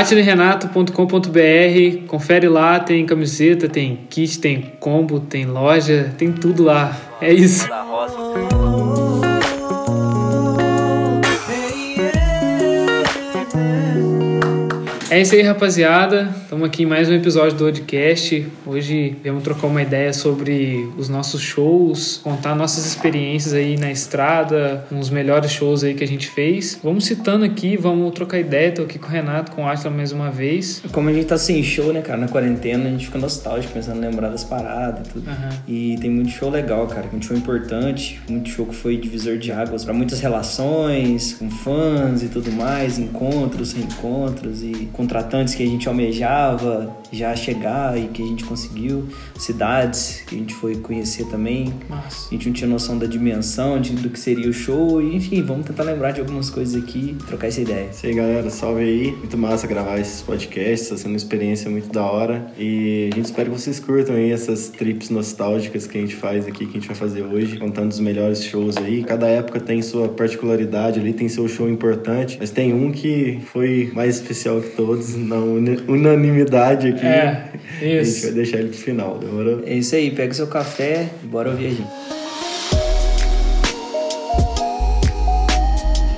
[0.00, 6.94] atilerenato.com.br, confere lá, tem camiseta, tem kit, tem combo, tem loja, tem tudo lá.
[7.20, 7.66] É isso.
[15.16, 16.28] É isso aí, rapaziada.
[16.42, 18.46] Estamos aqui em mais um episódio do podcast.
[18.66, 24.84] Hoje viemos trocar uma ideia sobre os nossos shows, contar nossas experiências aí na estrada,
[24.92, 26.78] uns melhores shows aí que a gente fez.
[26.84, 28.70] Vamos citando aqui, vamos trocar ideia.
[28.72, 30.82] Tô aqui com o Renato, com o Atila mais uma vez.
[30.92, 33.96] Como a gente tá sem show, né, cara, na quarentena, a gente fica nostálgico, pensando
[33.96, 35.30] em lembrar das paradas e tudo.
[35.30, 35.48] Aham.
[35.66, 39.50] E tem muito show legal, cara, muito show importante, muito show que foi divisor de
[39.50, 45.66] águas para muitas relações, com fãs e tudo mais, encontros, reencontros e contratantes que a
[45.66, 49.06] gente almejava já chegar e que a gente conseguiu,
[49.38, 51.72] cidades que a gente foi conhecer também.
[51.88, 52.26] Massa.
[52.28, 55.42] A gente não tinha noção da dimensão, de, do que seria o show, e enfim,
[55.42, 57.88] vamos tentar lembrar de algumas coisas aqui e trocar essa ideia.
[57.90, 58.50] Isso aí, galera.
[58.50, 59.12] Salve aí.
[59.12, 60.88] Muito massa gravar esses podcasts.
[60.88, 62.46] Tá sendo uma experiência muito da hora.
[62.58, 66.46] E a gente espera que vocês curtam aí essas trips nostálgicas que a gente faz
[66.46, 69.04] aqui, que a gente vai fazer hoje, contando os melhores shows aí.
[69.04, 72.36] Cada época tem sua particularidade ali, tem seu show importante.
[72.40, 77.04] Mas tem um que foi mais especial que todos, na uni- unanimidade aqui.
[77.06, 77.48] É,
[77.80, 78.22] A gente isso.
[78.26, 79.62] vai deixar ele pro final, demorou?
[79.66, 81.86] É isso aí, pega seu café e bora ouvir a gente.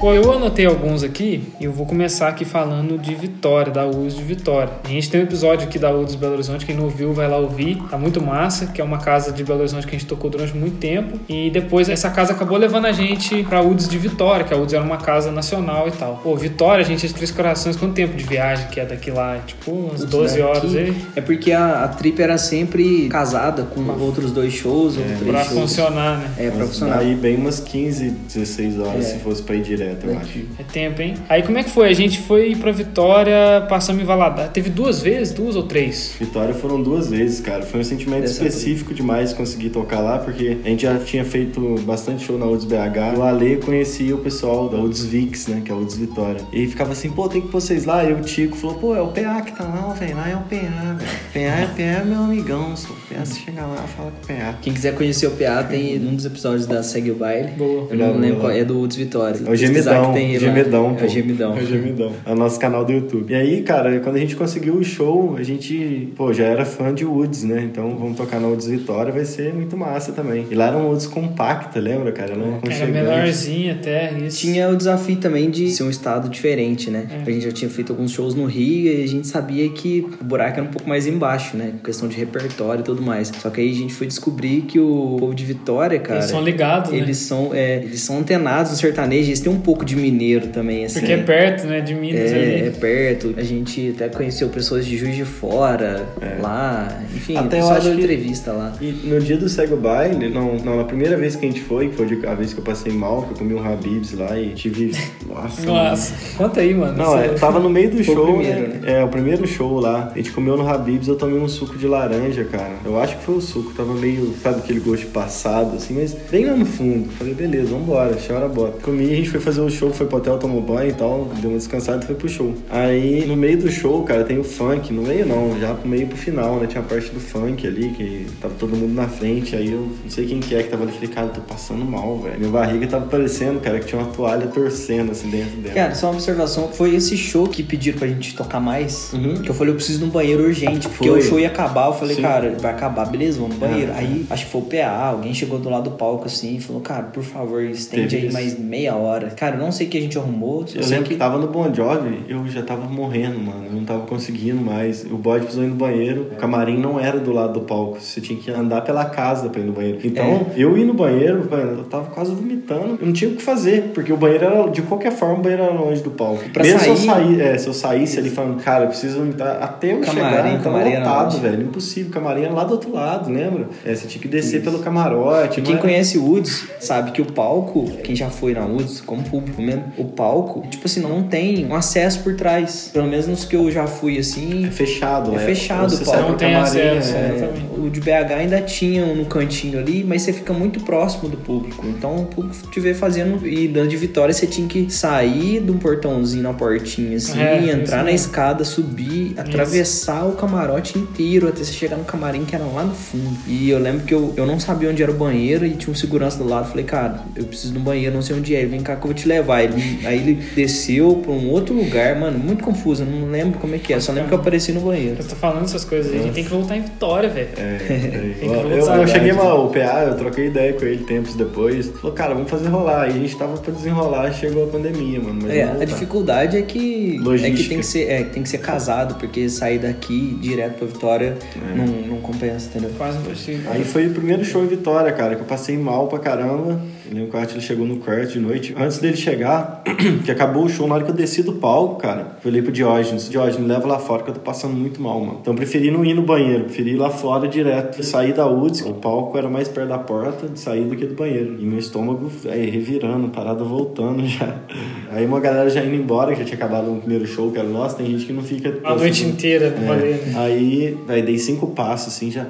[0.01, 4.15] Bom, eu anotei alguns aqui e eu vou começar aqui falando de Vitória, da URGS
[4.15, 4.73] de Vitória.
[4.85, 7.27] A gente tem um episódio aqui da URGS de Belo Horizonte, quem não ouviu vai
[7.29, 7.83] lá ouvir.
[7.91, 10.57] Tá muito massa, que é uma casa de Belo Horizonte que a gente tocou durante
[10.57, 11.19] muito tempo.
[11.29, 14.75] E depois essa casa acabou levando a gente pra URGS de Vitória, que a URGS
[14.75, 16.21] era uma casa nacional e tal.
[16.23, 19.11] Pô, Vitória, a gente é de Três Corações, quanto tempo de viagem que é daqui
[19.11, 19.35] lá?
[19.35, 20.97] É Tipo, umas 12 horas Aqui aí.
[21.17, 25.43] É porque a, a trip era sempre casada com outros dois shows ou três Pra
[25.43, 25.59] shows.
[25.61, 26.31] funcionar, né?
[26.39, 26.99] É, pra funcionar.
[27.01, 29.09] Aí bem umas 15, 16 horas É.
[29.15, 30.39] se fosse pra ir direto, eu acho.
[30.59, 31.15] É tempo, hein?
[31.29, 31.89] Aí como é que foi?
[31.89, 34.53] A gente foi pra Vitória, passamos em Valadares.
[34.53, 35.33] Teve duas vezes?
[35.33, 36.15] Duas ou três?
[36.19, 37.63] Vitória foram duas vezes, cara.
[37.63, 41.77] Foi um sentimento Dessa específico demais conseguir tocar lá, porque a gente já tinha feito
[41.83, 43.19] bastante show na UDS BH.
[43.19, 46.41] O Ale conhecia o pessoal da UDS Vix, né, que é a UDS Vitória.
[46.53, 48.05] E ficava assim, pô, tem que ir vocês lá.
[48.05, 50.17] E o Tico falou, pô, é o PA que tá lá, velho.
[50.17, 51.11] Lá é o PA, velho.
[51.33, 52.89] PA é, PA é meu amigão, só.
[53.09, 54.59] PA, você chega lá, fala com o PA.
[54.61, 57.53] Quem quiser conhecer o PA tem um dos episódios da Segue o Baile.
[57.53, 57.89] Boa.
[57.91, 59.41] Eu não lembro qual é do Uds Vitória.
[59.45, 60.39] É o Gemidão, tem.
[60.39, 61.57] Gemidão, É Gemidão.
[61.57, 62.13] É Gemidão.
[62.25, 63.33] É o nosso canal do YouTube.
[63.33, 66.95] E aí, cara, quando a gente conseguiu o show, a gente, pô, já era fã
[66.95, 67.63] de Woods, né?
[67.63, 70.47] Então vamos tocar na Woods Vitória, vai ser muito massa também.
[70.51, 72.33] E lá era um Woods compacta, lembra, cara?
[72.33, 74.39] Era uma Era menorzinha até, isso.
[74.39, 77.07] Tinha o desafio também de ser um estado diferente, né?
[77.11, 77.29] É.
[77.29, 80.25] A gente já tinha feito alguns shows no Rio e a gente sabia que o
[80.25, 81.75] buraco era um pouco mais embaixo, né?
[81.85, 83.29] Questão de repertório e tudo mais.
[83.29, 86.21] Só que aí a gente foi descobrir que o povo de Vitória, cara.
[86.21, 86.99] Eles são ligados, né?
[86.99, 90.87] Eles são, é, eles são antenados no sertanejo, eles têm um pouco de mineiro também,
[90.87, 91.01] assim.
[91.01, 91.83] Porque é perto, né?
[91.83, 92.71] De Minas É, é ali.
[92.71, 93.35] perto.
[93.37, 96.07] A gente até conheceu pessoas de Juiz de Fora
[96.41, 97.03] lá.
[97.15, 97.39] Enfim, É.
[97.39, 98.73] Até o eu acho deu entrevista lá.
[98.81, 101.61] E no dia do Segue o Baile, não, não, na primeira vez que a gente
[101.61, 104.39] foi, que foi a vez que eu passei mal, que eu comi um Habibs lá
[104.41, 104.93] e tive.
[105.29, 106.97] Nossa, Nossa, conta aí, mano.
[106.97, 108.81] Não, Você- é, tava no meio do Foi o show, primeiro, né?
[108.83, 109.01] né?
[109.01, 110.11] É, o primeiro show lá.
[110.15, 112.77] A gente comeu no Habib's, eu tomei um suco de laranja, cara.
[112.87, 116.47] Eu acho que foi o suco, tava meio, sabe, aquele gosto passado, assim, mas bem
[116.47, 117.11] lá no fundo.
[117.19, 118.79] Falei, beleza, vambora, chora bota.
[118.83, 121.51] Comi, a gente foi fazer o show, foi pro hotel, tomou banho e tal, deu
[121.51, 122.55] uma descansada e foi pro show.
[122.71, 126.07] Aí, no meio do show, cara, tem o funk, no meio não, já pro meio
[126.07, 126.67] pro final, né?
[126.67, 130.11] Tinha a parte do funk ali, que tava todo mundo na frente, aí eu não
[130.11, 132.39] sei quem que é que tava ali, falei, cara, eu tô passando mal, velho.
[132.39, 135.75] Minha barriga tava parecendo, cara, que tinha uma toalha torcendo, assim, dentro dela.
[135.75, 136.69] Cara, só uma observação.
[136.69, 139.13] Foi esse show que pediram pra gente tocar mais.
[139.13, 139.43] Uhum.
[139.43, 140.89] Que eu falei, eu preciso de um banheiro urgente.
[140.89, 141.19] Porque Foi.
[141.19, 141.87] o show ia acabar.
[141.87, 142.23] Eu falei, Sim.
[142.23, 143.93] cara, vai acabar, beleza, vamos no banheiro.
[143.93, 145.09] Ah, aí, acho que foi o PA.
[145.09, 148.25] Alguém chegou do lado do palco assim e falou, cara, por favor, estende Teve aí
[148.27, 148.33] isso.
[148.33, 149.31] mais meia hora.
[149.31, 150.61] Cara, eu não sei o que a gente arrumou.
[150.75, 153.67] Eu sei lembro que tava no Bon Jovi, eu já tava morrendo, mano.
[153.67, 155.05] Eu não tava conseguindo mais.
[155.05, 156.29] O bode precisou ir no banheiro.
[156.33, 157.99] O camarim não era do lado do palco.
[158.01, 159.99] Você tinha que andar pela casa pra ir no banheiro.
[160.05, 162.99] Então, eu ir no banheiro, mano, eu tava quase vomitando.
[163.01, 165.63] Eu não tinha o que fazer, porque o banheiro era, de qualquer forma, o banheiro
[165.65, 166.49] era longe do palco.
[166.51, 169.19] Pra Mesmo se eu sair- sair, é, se eu saísse ali falando, cara, eu preciso
[169.19, 171.41] vomitar até eu Camarim, chegar, tava camarim era lotado, onde?
[171.41, 171.63] velho.
[171.63, 172.11] Impossível.
[172.11, 173.69] O camarim era lá do outro lado, lembra?
[173.85, 175.61] É, você tinha que descer pelo camarote.
[175.61, 179.01] E quem era- conhece o Woods sabe que o palco, quem já foi na Woods,
[179.01, 182.91] como público mesmo, o palco, tipo assim, não tem um acesso por trás.
[182.93, 184.67] Pelo menos nos que eu já fui assim.
[184.67, 185.45] É fechado, É né?
[185.45, 186.31] fechado Você o palco.
[186.31, 187.19] Não tem camarim, acesso, é?
[187.19, 191.29] É, o de BH ainda tinha um no cantinho ali, mas você fica muito próximo
[191.29, 191.87] do público.
[191.87, 195.71] Então o público te vê fazendo e dando de vitória, você tinha que sair de
[195.71, 201.63] um portãozinho na portinha assim, É, entrar na escada, subir, atravessar o camarote inteiro até
[201.65, 203.37] você chegar no camarim que era lá no fundo.
[203.47, 205.95] E eu lembro que eu, eu não sabia onde era o banheiro e tinha um
[205.97, 206.69] segurança do lado.
[206.69, 208.65] Falei, cara, eu preciso de um banheiro, não sei onde é.
[208.67, 209.63] Vem cá que eu vou te levar.
[209.63, 213.79] Ele, aí ele desceu pra um outro lugar, mano, muito confuso, não lembro como é
[213.79, 215.17] que é, só lembro que eu apareci no banheiro.
[215.19, 217.49] Eu tô falando essas coisas aí, a gente tem que voltar em Vitória, velho.
[217.57, 218.35] É, é.
[218.41, 218.99] Tem que eu, eu, voltar.
[218.99, 221.89] eu cheguei mal, o PA, eu troquei ideia com ele tempos depois.
[221.89, 223.09] Falou, cara, vamos fazer rolar.
[223.09, 225.41] E a gente tava pra desenrolar, chegou a pandemia, mano.
[225.43, 228.59] Mas É, a dificuldade é que, é que tem que ser, é, tem que ser
[228.59, 231.77] casado, porque sair daqui direto pra Vitória É.
[231.77, 232.91] não, não compensa, entendeu?
[232.97, 233.71] Quase impossível.
[233.71, 236.81] Aí foi o primeiro show em Vitória, cara, que eu passei mal pra caramba.
[237.11, 238.75] Eu lembro que o Art, ele chegou no quarto de noite.
[238.79, 239.83] Antes dele chegar,
[240.25, 242.73] que acabou o show, na hora que eu desci do palco, cara, eu olhei pro
[242.73, 243.29] Diógenes.
[243.29, 245.39] Diógenes, me leva lá fora que eu tô passando muito mal, mano.
[245.41, 248.03] Então eu preferi não ir no banheiro, preferi ir lá fora direto.
[248.03, 251.15] Sair da UDS, o palco era mais perto da porta de sair do que do
[251.15, 251.57] banheiro.
[251.59, 254.57] E meu estômago aí, revirando, parada voltando já.
[255.11, 257.67] Aí uma galera já indo embora, que já tinha acabado o primeiro show, que era
[257.67, 257.97] nosso.
[257.97, 258.79] Tem gente que não fica...
[258.85, 259.87] A noite inteira no É.
[259.89, 260.33] rolê, né?
[260.37, 262.47] Aí, aí dei cinco passos assim, já.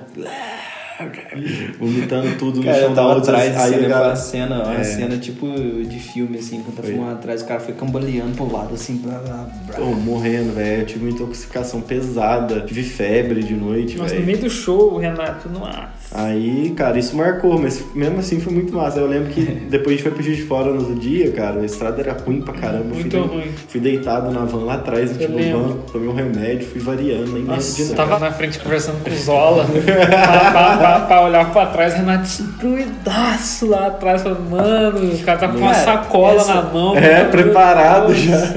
[1.78, 3.32] Vomitando tudo no Cara, chão eu da tava outra.
[3.36, 4.84] atrás, aí a né, foi uma cena, uma É.
[4.84, 8.74] cena tipo de filme, assim, quando tá filmando atrás, o cara foi cambaleando pro lado,
[8.74, 9.76] assim, blá, blá, blá.
[9.76, 10.82] Tô morrendo, velho.
[10.82, 12.60] Eu tive uma intoxicação pesada.
[12.62, 15.88] Tive febre de noite, Mas no meio do show, o Renato, nossa.
[16.10, 18.98] Aí, cara, isso marcou, mas mesmo assim foi muito massa.
[18.98, 21.60] Eu lembro que depois a gente foi pro Juiz de Fora no outro dia, cara,
[21.60, 22.86] a estrada era ruim pra caramba.
[22.94, 23.48] Fui Muito de- ruim.
[23.68, 25.58] Fui deitado na van lá atrás, Eu no lembro.
[25.60, 27.96] banco, tomei um remédio, fui variando, nem Nossa, de eu nada.
[28.10, 29.66] tava na frente conversando com o Zola.
[30.96, 34.22] pra, pra olhar pra trás, Renato destruidaço lá atrás.
[34.22, 36.96] Falando, mano, o cara tá com uma sacola essa- na mão.
[36.96, 38.54] É, preparado já.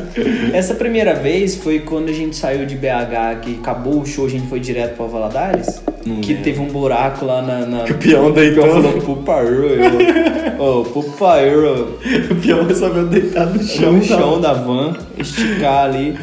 [0.54, 4.30] Essa primeira vez foi quando a gente saiu de BH, que acabou o show, a
[4.30, 5.81] gente foi direto pra Valadares.
[6.06, 7.60] Não que teve um buraco lá na.
[7.66, 7.83] na...
[7.83, 8.66] Que o peão deitou.
[8.66, 10.62] Eu falou, pupairo, eu.
[10.80, 12.00] Ô, pupairo.
[12.31, 13.94] O peão resolveu deitar no chão.
[13.94, 16.18] No chão da van, esticar ali.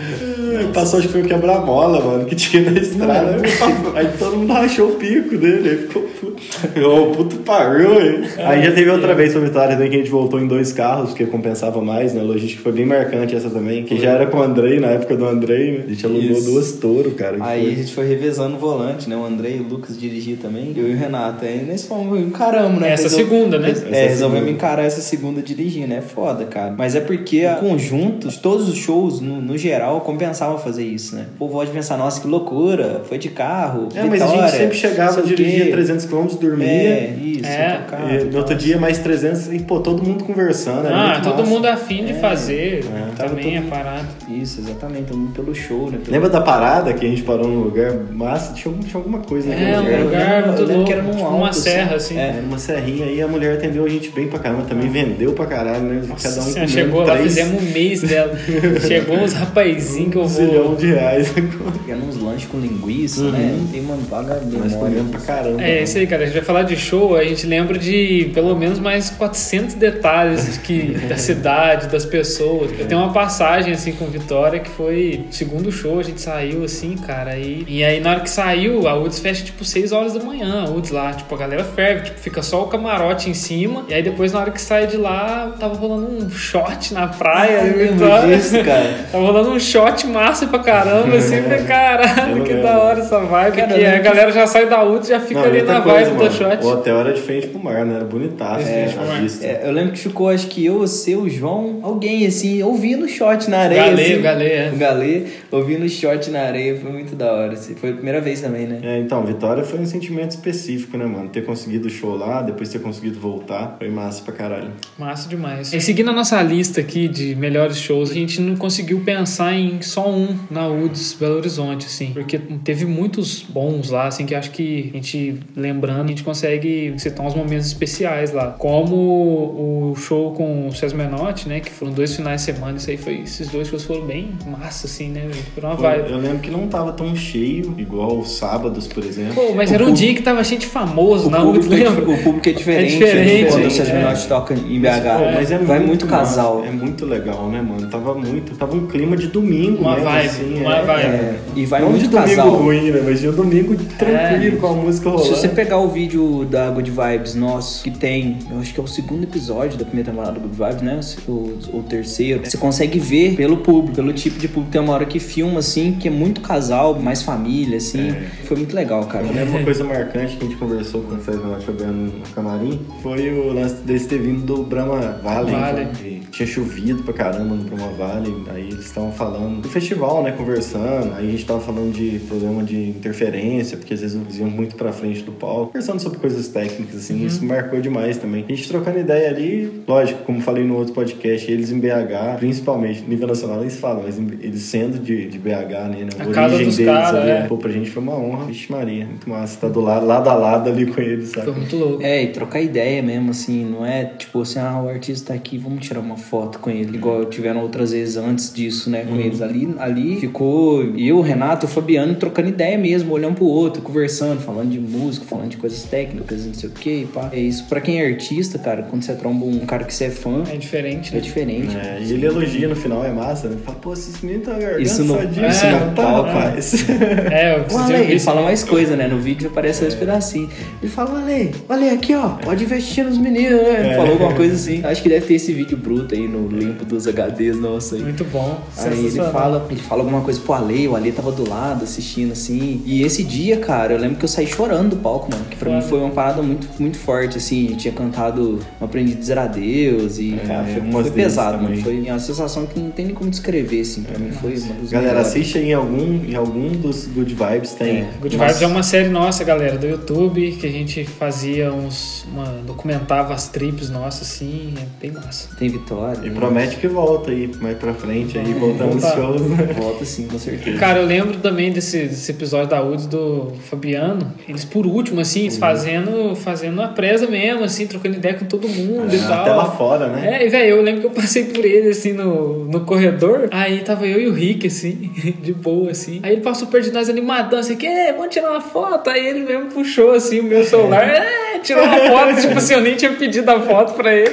[0.72, 3.36] Passou, acho que foi o quebra-mola, mano, que tinha na estrada.
[3.94, 5.68] Aí todo mundo rachou o pico dele.
[5.68, 6.38] Aí ficou puto.
[6.86, 8.22] Ô, puto parou, hein?
[8.38, 11.10] Aí já teve outra vez pra Vitória também que a gente voltou em dois carros,
[11.10, 12.20] porque compensava mais, né?
[12.20, 13.84] A logística foi bem marcante essa também.
[13.84, 15.84] Que já era com o Andrei, na época do Andrei, né?
[15.86, 16.50] A gente alugou Isso.
[16.50, 17.36] duas touro, cara.
[17.36, 19.16] que Aí a foi- gente foi revezando o volante, né?
[19.16, 20.72] O André e o Lucas dirigiam também.
[20.76, 21.44] Eu e o Renato.
[21.44, 22.90] Aí nesse fomos encaramos, né?
[22.92, 23.68] Essa Resol- segunda, né?
[23.68, 24.50] É, Essa resolvemos segunda.
[24.50, 26.74] encarar essa segunda dirigindo, é foda, cara.
[26.76, 31.14] Mas é porque o conjunto, de todos os shows, no, no geral, compensava fazer isso,
[31.16, 31.26] né?
[31.34, 33.88] O povo pode pensar, nossa, que loucura, foi de carro.
[33.94, 35.70] É, mas a Vitória, gente sempre chegava, dirigia quê.
[35.72, 36.66] 300 km, dormia.
[36.66, 37.78] É, isso, É.
[37.84, 40.86] tocava, E no outro dia mais 300 e pô, todo mundo conversando.
[40.86, 41.50] era Ah, todo massa.
[41.50, 42.14] mundo afim de É.
[42.14, 42.84] fazer.
[42.84, 43.08] É.
[43.22, 44.06] Também é todo- parado.
[44.30, 45.98] Isso, exatamente, todo mundo pelo show, né?
[46.02, 48.54] Pelo- Lembra da parada que a gente parou num lugar massa?
[48.54, 50.00] Tinha, tinha alguma coisa naquele É, um lugar.
[50.04, 50.84] lugar eu lembro louco.
[50.84, 51.60] que era num tipo alto, uma assim.
[51.60, 52.16] serra, assim.
[52.18, 52.28] É.
[52.28, 55.46] Era uma serrinha aí, a mulher atendeu a gente bem pra caramba, também vendeu pra
[55.46, 56.02] caralho, né?
[56.06, 58.32] Nossa Cada um senhora, chegou lá, três- fizemos um mês dela.
[58.86, 60.37] Chegou uns rapazinhos que eu vou.
[60.46, 61.28] Zilhão de reais.
[61.86, 63.30] Pegando uns lanches com linguiça, Uhum.
[63.32, 63.58] né?
[63.72, 65.02] Tem uma vaga memória.
[65.10, 65.62] pra caramba.
[65.62, 66.22] É isso aí, cara.
[66.22, 70.56] A gente vai falar de show, a gente lembra de pelo menos mais 400 detalhes
[70.58, 72.70] que, da cidade, das pessoas.
[72.78, 76.64] Eu tenho uma passagem assim com Vitória que foi o segundo show, a gente saiu
[76.64, 77.36] assim, cara.
[77.36, 80.64] E, e aí na hora que saiu, a UDS fecha tipo 6 horas da manhã,
[80.66, 83.84] a UDS lá, tipo, a galera ferve, tipo, fica só o camarote em cima.
[83.88, 87.60] E aí depois na hora que sai de lá, tava rolando um shot na praia.
[87.62, 88.36] Ah, eu lembro Vitória.
[88.36, 88.98] disso, cara.
[89.12, 93.56] Tava rolando um shot massa pra caramba, assim, falei, caralho, que da hora essa vibe.
[93.56, 95.80] Cara, que eu a galera já sai da UTS e já fica Não, ali na
[95.80, 96.64] coisa, vibe do mano, shot.
[96.64, 97.96] O hotel era de frente pro mar, né?
[97.96, 98.94] Era bonitaço, É, né?
[98.98, 99.46] A vista.
[99.46, 103.08] É, eu lembro que ficou, acho que eu, você, o João, alguém assim, ouvindo o
[103.08, 103.84] shot na areia.
[103.84, 104.16] Galê, assim.
[104.16, 104.70] o Galê, é.
[104.72, 107.52] O Galê, ouvindo o shot na areia, foi muito da hora.
[107.52, 107.74] Assim.
[107.74, 108.80] Foi a primeira vez também, né?
[108.82, 111.28] É, então, Vitória foi um sentimento específico, né, mano?
[111.28, 114.70] Ter conseguido o show lá, depois ter conseguido voltar, foi massa pra caralho.
[114.98, 115.72] Massa demais.
[115.72, 119.80] E seguindo a nossa lista aqui de melhores shows, a gente não conseguiu pensar em
[119.82, 120.17] só um
[120.50, 122.10] na UDS Belo Horizonte, assim.
[122.12, 126.94] Porque teve muitos bons lá, assim, que acho que a gente, lembrando, a gente consegue
[126.98, 128.54] citar uns momentos especiais lá.
[128.58, 131.60] Como o show com o César Menotti, né?
[131.60, 133.20] Que foram dois finais de semana, isso aí foi...
[133.20, 135.28] Esses dois shows foram bem massa, assim, né?
[135.54, 136.10] Foram uma vibe.
[136.10, 139.34] Eu lembro que não tava tão cheio, igual os sábados, por exemplo.
[139.34, 141.80] Pô, mas O era um dia que tava cheio de famoso O na público, UDS,
[141.80, 142.94] é, o público é diferente.
[142.94, 143.66] É diferente, Quando é.
[143.66, 144.86] o César Menotti toca em BH.
[145.18, 146.64] Pô, mas é Vai muito, muito massa, casal.
[146.64, 147.88] É muito legal, né, mano?
[147.88, 148.56] Tava muito.
[148.56, 149.97] Tava um clima de domingo, Uma né?
[149.98, 151.02] Vibe, assim, uma é, vibe.
[151.06, 152.50] É, e vai não muito de domingo casal.
[152.50, 153.02] ruim, né?
[153.04, 154.60] Mas de um domingo tranquilo, É.
[154.60, 155.28] com a música rolando.
[155.34, 158.82] Se você pegar o vídeo da Good Vibes nosso, que tem, eu acho que é
[158.82, 161.00] o segundo episódio da primeira temporada do Good Vibes, né?
[161.26, 161.32] O,
[161.78, 164.72] o terceiro, você consegue ver pelo público, pelo tipo de público.
[164.72, 168.14] Tem uma hora que filma, assim, que é muito casal, mais família, assim.
[168.44, 169.26] Foi muito legal, cara.
[169.26, 172.28] Eu lembro uma coisa marcante que a gente conversou com o César Menotti jogando no
[172.34, 175.54] camarim foi o lance deles ter vindo do Brahma Valley.
[175.54, 175.84] Valley.
[175.84, 175.92] né?
[176.04, 178.34] E tinha chovido pra caramba no Brahma Valley.
[178.54, 179.87] Aí eles estavam falando do festival,
[180.22, 181.14] né, conversando.
[181.14, 184.76] Aí a gente tava falando de problema de interferência, porque às vezes eles iam muito
[184.76, 185.66] pra frente do palco.
[185.66, 188.44] Conversando sobre coisas técnicas, assim, isso me marcou demais também.
[188.48, 193.02] A gente trocando ideia ali, lógico, como falei no outro podcast, eles em BH, principalmente,
[193.02, 196.66] nível nacional, eles falam, mas eles sendo de, de BH, né, A a casa origem
[196.66, 197.46] dos deles cara, ali, é.
[197.46, 198.46] pô, pra gente foi uma honra.
[198.46, 199.58] Vixe Maria, muito massa.
[199.60, 201.46] Tá do lado, lado a lado ali com eles, sabe?
[201.46, 202.02] Foi muito louco.
[202.02, 205.58] É, e trocar ideia mesmo, assim, não é tipo assim, ah, o artista tá aqui,
[205.58, 209.42] vamos tirar uma foto com ele, igual tiveram outras vezes antes disso, né, com eles.
[209.42, 214.40] Ali, ali ficou eu, o Renato, o Fabiano trocando ideia mesmo, olhando pro outro, conversando,
[214.40, 217.28] falando de música, falando de coisas técnicas, não sei o que, pá.
[217.32, 220.10] É isso, pra quem é artista, cara, quando você tromba um cara que você é
[220.10, 221.20] fã, É diferente, é né?
[221.20, 221.76] diferente.
[221.76, 223.56] É, e ele elogia no final, é massa, né?
[223.64, 226.28] Fala, pô, esses meninos tá garganta Isso no- sadia, é, esse cara no tá, palco,
[226.30, 226.88] rapaz.
[227.30, 228.24] É, eu preciso Ale, ele isso.
[228.24, 229.06] fala mais coisa, né?
[229.08, 230.50] No vídeo aparece dois pedacinhos.
[230.82, 233.86] Ele fala, Ale, Ale, aqui ó, pode investir nos meninos, né?
[233.86, 234.82] Ele falou alguma coisa assim.
[234.84, 237.96] Acho que deve ter esse vídeo bruto aí no limpo dos HDs, nossa.
[237.96, 238.02] aí.
[238.02, 238.58] Muito bom.
[238.76, 242.32] Aí ele fala, ele fala alguma coisa pro Ale, o Ale tava do lado assistindo
[242.32, 242.82] assim.
[242.84, 245.44] E esse dia, cara, eu lembro que eu saí chorando do palco, mano.
[245.46, 247.70] Que pra mim foi uma parada muito, muito forte, assim.
[247.70, 251.76] Eu tinha cantado Um Aprendi a Dizer Adeus e, É, cara, foi, foi pesado, mano.
[251.82, 254.02] Foi uma sensação que não tem nem como descrever, assim.
[254.02, 255.28] Pra mim foi uma dos Galera, melhores.
[255.28, 257.98] assiste aí em algum, em algum dos Good Vibes, tem.
[257.98, 258.10] É.
[258.20, 258.48] Good Nossa.
[258.54, 262.24] Vibes é uma série nossa, galera, do YouTube, que a gente fazia uns.
[262.32, 265.48] Uma, documentava as trips nossas, assim, é bem massa.
[265.58, 266.26] Tem vitória.
[266.26, 269.16] E promete que volta aí, mais pra frente aí, voltando os voltar.
[269.16, 269.42] shows?
[269.76, 270.78] Volta sim, com certeza.
[270.78, 274.32] Cara, eu lembro também desse, desse episódio da UDS do Fabiano.
[274.48, 278.68] Eles, por último, assim, eles fazendo, fazendo uma presa mesmo, assim, trocando ideia com todo
[278.68, 279.40] mundo e tal.
[279.42, 280.38] Até lá fora, né?
[280.40, 283.48] É, e velho, eu lembro que eu passei por ele, assim, no, no corredor.
[283.50, 285.10] Aí tava eu e o Rick, assim,
[285.42, 286.20] de boa, assim.
[286.22, 289.10] Aí ele passou perto de nós animadão, assim, que "É, vamos tirar uma foto.
[289.10, 291.02] Aí ele mesmo puxou, assim, o meu celular.
[291.08, 292.40] É, tirou uma foto.
[292.40, 294.28] tipo assim, eu nem tinha pedido a foto pra ele.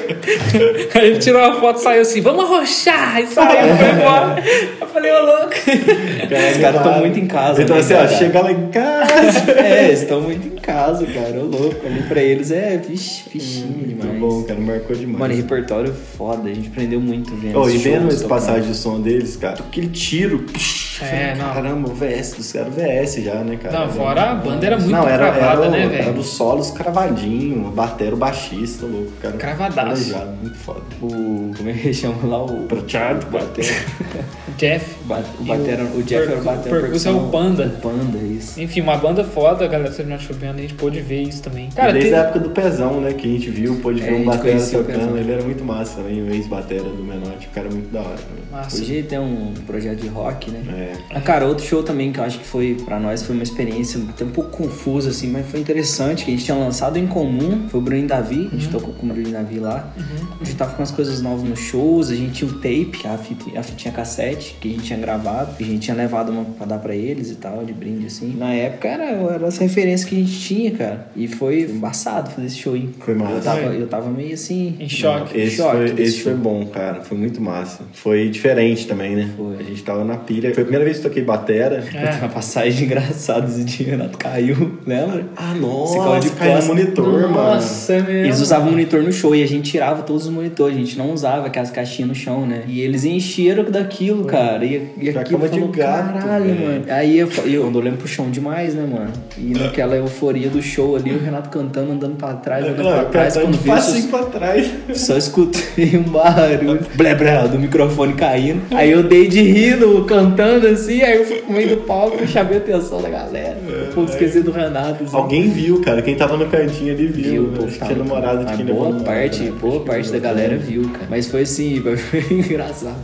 [0.94, 3.22] Aí ele tirou a foto e saiu assim, vamos arrochar.
[3.22, 4.44] E saiu, foi embora.
[4.82, 5.54] Eu falei, ô louco.
[6.52, 7.62] Os caras estão muito em casa.
[7.62, 8.10] Então né, assim, ó, cara?
[8.10, 9.46] chega lá em casa.
[9.56, 11.40] É, eles estão muito em casa, cara.
[11.40, 11.86] Ô louco.
[11.86, 14.10] Ali pra eles é vixe, fichinho demais.
[14.10, 15.20] Muito bom, cara, marcou demais.
[15.20, 16.50] Mano, repertório foda.
[16.50, 17.60] A gente aprendeu muito vendo.
[17.60, 18.28] Oh, e vendo tocando.
[18.28, 20.40] passagem de som deles, cara, aquele tiro.
[20.40, 21.54] psh, É, não.
[21.54, 23.80] Caramba, o VS dos caras, VS já, né, cara?
[23.80, 26.10] Não, fora a banda era muito não, era, cravada, era, né, o- velho?
[26.10, 29.36] Era os solos cravadinho, batero baixista, louco, cara.
[29.38, 30.10] Cravadaço.
[30.12, 30.82] Planejado, muito foda.
[31.02, 31.52] O.
[31.58, 32.44] Como é que chama lá?
[32.46, 32.64] O.
[32.68, 33.68] Prateado, Batera.
[34.58, 34.96] Jeff.
[35.06, 36.80] Ba- O, batera, o o Jeff era o percu- batera.
[36.82, 37.66] percusso é o Panda.
[37.66, 38.60] O Panda, isso.
[38.62, 41.70] Enfim, uma banda foda, a galera do Terminal Fabiano, a gente pôde ver isso também.
[41.76, 42.20] Cara, Desde tem...
[42.20, 44.70] a época do Pezão, né, que a gente viu, pôde É, ver um batera o
[44.72, 48.00] tocando, ele era muito massa também, o ex-batera do Menotti, o cara é muito da
[48.00, 48.44] hora também.
[48.52, 48.78] Massa.
[48.82, 50.62] Hoje tem um projeto de rock, né?
[50.70, 50.85] É.
[51.10, 54.00] Ah, cara, outro show também que eu acho que foi, pra nós, foi uma experiência
[54.10, 57.68] até um pouco confusa, assim, mas foi interessante, que a gente tinha lançado em comum,
[57.70, 59.94] foi o Bruno Davi, a gente tocou com o Bruno Davi lá.
[60.40, 63.18] A gente tava com as coisas novas nos shows, a gente tinha o tape, a,
[63.18, 66.46] fita, a fitinha cassete, que a gente tinha gravado, que a gente tinha levado uma
[66.46, 68.36] pra dar pra eles e tal, de brinde, assim.
[68.38, 71.08] Na época era, era as referências que a gente tinha, cara.
[71.16, 72.90] E foi embaçado fazer esse show aí.
[73.00, 73.34] Foi massa.
[73.34, 74.76] Eu tava, eu tava meio assim...
[74.80, 75.38] Em choque.
[75.38, 77.02] Esse, choque foi, esse foi bom, cara.
[77.02, 77.84] Foi muito massa.
[77.94, 79.34] Foi diferente também, né?
[79.36, 79.58] Foi.
[79.58, 80.54] A gente tava na pilha.
[80.54, 81.84] Foi a primeira vez que toquei batera.
[81.94, 82.20] É.
[82.20, 85.26] Uma passagem engraçada dia, Renato caiu, lembra?
[85.36, 85.62] Ah, Esse
[85.96, 87.34] carro nossa, de caiu no monitor, mano.
[87.34, 88.26] Nossa, é mesmo.
[88.26, 91.12] Eles usavam monitor no show e a gente tirava todos os monitores, a gente não
[91.12, 92.64] usava aquelas caixinhas no chão, né?
[92.68, 94.66] E eles encheram daquilo, cara.
[94.66, 96.86] E, e Já aquilo cama de falou, gato, caralho, velho." mano.
[96.90, 99.12] Aí eu, eu ando olhando pro chão demais, né, mano?
[99.38, 103.04] E naquela euforia do show ali, o Renato cantando, andando pra trás, andando Não, pra
[103.06, 104.70] trás, quando de passinho só, pra trás.
[104.94, 108.62] só escutei um barulho, blé, blé, do microfone caindo.
[108.72, 112.28] Aí eu dei de rindo, cantando assim, aí eu fui pro meio do palco e
[112.28, 113.58] chamei a atenção da galera.
[113.94, 115.04] Pô, esqueci do Renato.
[115.04, 115.16] Assim.
[115.16, 116.02] Alguém viu, cara.
[116.02, 117.32] Quem tava no cantinho ali viu.
[117.32, 117.58] Viu, né?
[117.60, 119.52] pô, que tinha namorada de a quem boa parte, né?
[119.60, 121.08] boa parte da galera viu, cara.
[121.10, 122.96] Mas foi assim, foi engraçado.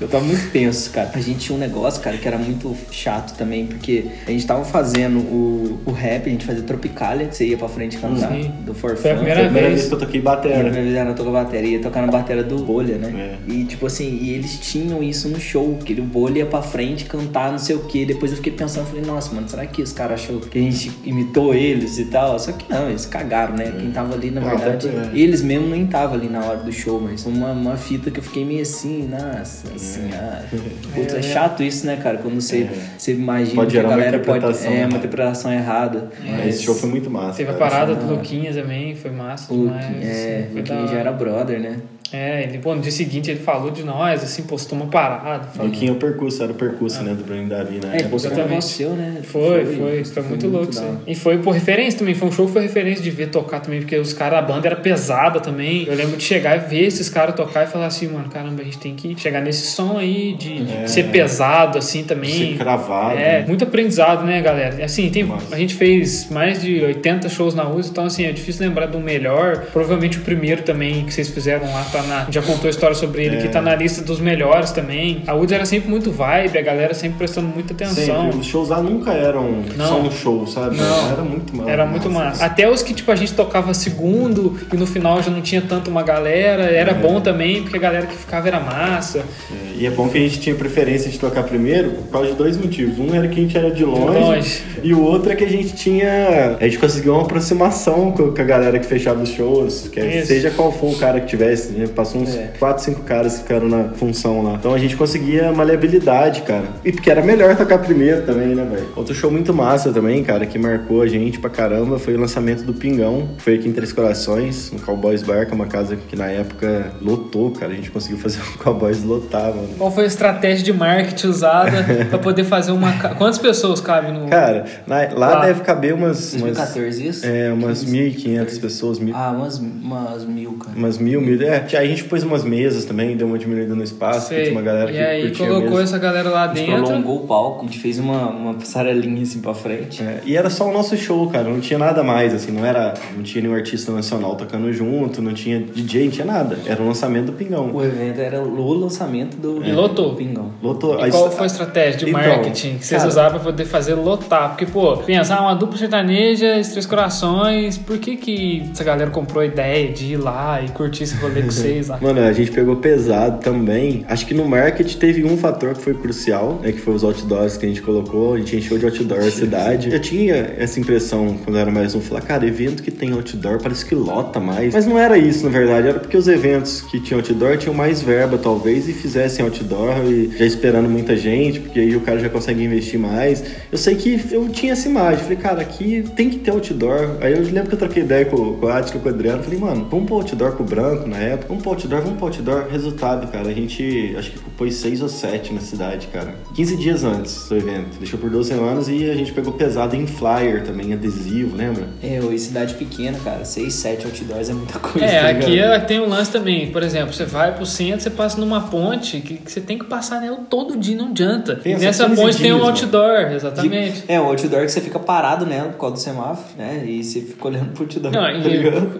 [0.00, 1.10] Eu tava muito tenso, cara.
[1.14, 4.62] A gente tinha um negócio, cara, que era muito chato também, porque a gente tava
[4.64, 8.52] fazendo o, o rap, a gente fazia Tropicália, que você ia pra frente cantar, Sim.
[8.64, 9.24] do For Foi a Fun.
[9.24, 9.78] primeira Foi a primeira vez.
[9.80, 10.54] vez que eu toquei E a batera.
[10.56, 13.38] primeira vez era tocar bateria, ia tocar na bateria do Bolha, né?
[13.48, 13.50] É.
[13.52, 17.05] E tipo assim, e eles tinham isso no show, que o Bolha ia pra frente
[17.06, 18.04] cantar não sei o que.
[18.04, 20.90] Depois eu fiquei pensando, falei, nossa, mano, será que os caras achou que a gente
[21.04, 22.38] imitou eles e tal?
[22.38, 23.72] Só que não, eles cagaram, né?
[23.78, 25.10] Quem tava ali, na Ah, verdade, é.
[25.18, 28.18] eles mesmo nem tava ali na hora do show, mas foi uma, uma fita que
[28.20, 30.44] eu fiquei meio assim, nossa senhora.
[30.94, 32.18] Putz, é, chato isso, né, cara?
[32.18, 34.44] Quando você, você imagina Pode que a uma galera pode.
[34.44, 34.96] É, uma errada.
[34.96, 36.10] interpretação errada.
[36.24, 37.38] Mas esse show foi muito massa.
[37.38, 38.14] Teve a parada Essa do não.
[38.16, 39.96] Luquinhas também, foi massa O demais.
[40.02, 41.76] é, da que já era brother, né?
[42.12, 45.48] É, ele, pô, no dia seguinte ele falou de nós, assim, postou uma parada.
[45.48, 47.98] falando- Luquinha é o percurso, era o percurso, né, do Bruno Davi, né?
[48.00, 48.64] É, um Exatamente.
[48.64, 49.18] seu, né?
[49.22, 50.70] Foi, foi, isso foi muito louco.
[50.70, 50.92] isso da aí.
[50.92, 51.00] hora.
[51.06, 53.80] E foi por referência também, foi um show que foi referência de ver tocar também,
[53.80, 55.84] porque os caras, a banda era pesada também.
[55.86, 58.64] Eu lembro de chegar e ver esses caras tocar e falar assim, mano, caramba, a
[58.64, 60.86] gente tem que chegar nesse som aí, de, de É.
[60.86, 62.52] ser pesado, assim também.
[62.52, 63.18] Ser cravado.
[63.18, 63.44] É, né?
[63.46, 64.84] muito aprendizado, né, galera?
[64.84, 68.66] Assim, tem, a gente fez mais de 80 shows na USA, então assim, é difícil
[68.66, 69.66] lembrar do melhor.
[69.72, 73.24] Provavelmente o primeiro também que vocês fizeram lá, tá na, já contou a história sobre
[73.24, 73.40] ele, É.
[73.42, 75.22] que tá na lista dos melhores também.
[75.26, 78.24] A USA era sempre muito vibe, a galera sempre prestando muita atenção.
[78.24, 78.38] Sempre.
[78.40, 79.86] Os shows lá nunca eram Não.
[79.86, 80.76] só um show, sabe?
[80.76, 81.10] Não.
[81.12, 81.70] Era muito massa.
[81.70, 82.44] Era muito massa.
[82.44, 85.90] Até os que, tipo, a gente tocava segundo e no final já não tinha tanto
[85.90, 89.18] uma galera, era bom também, porque a galera que ficava era massa.
[89.18, 92.34] É, e é bom que a gente tinha preferência de tocar primeiro por causa de
[92.34, 92.98] dois motivos.
[92.98, 94.62] Um era que a gente era de longe, longe.
[94.82, 96.56] e o outro é que a gente tinha.
[96.60, 100.50] A gente conseguiu uma aproximação com a galera que fechava os shows, que é- seja
[100.50, 101.86] qual for o cara que tivesse, né?
[101.86, 102.52] Passou uns É.
[102.58, 104.54] 4, 5 caras que ficaram na função lá.
[104.54, 106.64] Então a gente conseguia maleabilidade, cara.
[106.84, 108.86] E porque era melhor tocar primeiro também, né, velho?
[108.96, 112.62] Outro show muito massa também, cara, que marcou a gente pra caramba foi o lançamento
[112.62, 113.28] do Pingão.
[113.38, 116.92] Foi aqui em Três Corações, no Cowboys Bar, que é uma casa que na época
[117.00, 117.72] lotou, cara.
[117.72, 119.68] A gente conseguiu fazer o Cowboys lotar, mano.
[119.78, 122.92] Qual foi a estratégia de marketing usada pra poder fazer uma.
[123.16, 124.28] Quantas pessoas cabem no.
[124.28, 125.46] Cara, na- lá Lá.
[125.46, 126.34] deve caber umas.
[126.34, 127.26] umas 2014 isso?
[127.26, 130.76] é, umas 1.500 pessoas, mil, Ah, umas, umas mil, cara.
[130.76, 131.40] umas mil, mil.
[131.42, 134.42] É, a gente pôs umas mesas também, deu uma diminuída no espaço, Sei.
[134.44, 135.80] tinha uma galera que e aí colocou mesmo.
[135.80, 136.84] essa galera lá gente dentro.
[136.84, 140.02] prolongou o palco, a gente fez uma, uma passarelinha assim pra frente.
[140.02, 142.94] É, e era só o nosso show, cara, não tinha nada mais, assim, não era,
[143.14, 146.58] não tinha nenhum artista nacional tocando junto, não tinha DJ, não tinha nada.
[146.66, 147.70] Era o lançamento do Pingão.
[147.74, 150.10] O evento era o lançamento do, E lotou.
[150.10, 150.50] do Pingão.
[150.62, 151.04] Lotou.
[151.06, 153.94] E qual foi a estratégia de Então, marketing que vocês cara, usaram pra poder fazer
[153.94, 154.50] lotar?
[154.50, 159.42] Porque, pô, pensar uma dupla sertaneja, os Três Corações, por que que essa galera comprou
[159.42, 161.98] a ideia de ir lá e curtir esse rolê com vocês lá?
[162.00, 164.04] Mano, a gente pegou pesado também.
[164.08, 166.72] Acho que no marketing teve um fator que foi crucial, né?
[166.72, 168.34] Que foi os outdoors que a gente colocou.
[168.34, 169.92] A gente encheu de outdoor a cidade.
[169.92, 173.60] Eu tinha essa impressão quando eu era mais um, falar, cara, evento que tem outdoor
[173.62, 174.74] parece que lota mais.
[174.74, 175.88] Mas não era isso, na verdade.
[175.88, 180.36] Era porque os eventos que tinham outdoor tinham mais verba, talvez, e fizessem outdoor e
[180.36, 183.44] já esperando muita gente, porque aí o cara já consegue investir mais.
[183.70, 185.22] Eu sei que eu tinha essa imagem.
[185.22, 187.16] Falei, cara, aqui tem que ter outdoor.
[187.20, 189.42] Aí eu lembro que eu troquei ideia com, com a com o Adriano.
[189.42, 191.48] Falei, mano, vamos pro outdoor com o Branco na época.
[191.48, 192.68] Vamos pro outdoor, vamos pro outdoor.
[192.70, 196.34] Resultado, cara, a gente acho que pôs seis ou sete na cidade, cara.
[196.54, 197.98] 15 dias antes do evento.
[197.98, 201.84] Deixou por duas semanas e a gente pegou pesado em flyer também, adesivo, lembra?
[202.02, 203.44] É, ô, e cidade pequena, cara.
[203.44, 205.04] 6, 7 outdoors é muita coisa.
[205.06, 206.70] É, tá aqui é- tem um lance também.
[206.70, 209.84] Por exemplo, você vai pro centro, você passa numa ponte que, que você tem que
[209.84, 211.56] passar nela todo dia, não adianta.
[211.56, 214.04] Pensa, nessa 15 ponte tem um dias, outdoor, exatamente.
[214.08, 216.84] É, o outdoor que você fica parado nela por causa do semáforo, né?
[216.86, 218.12] E você fica olhando pro outdoor.
[218.12, 218.32] Não, tá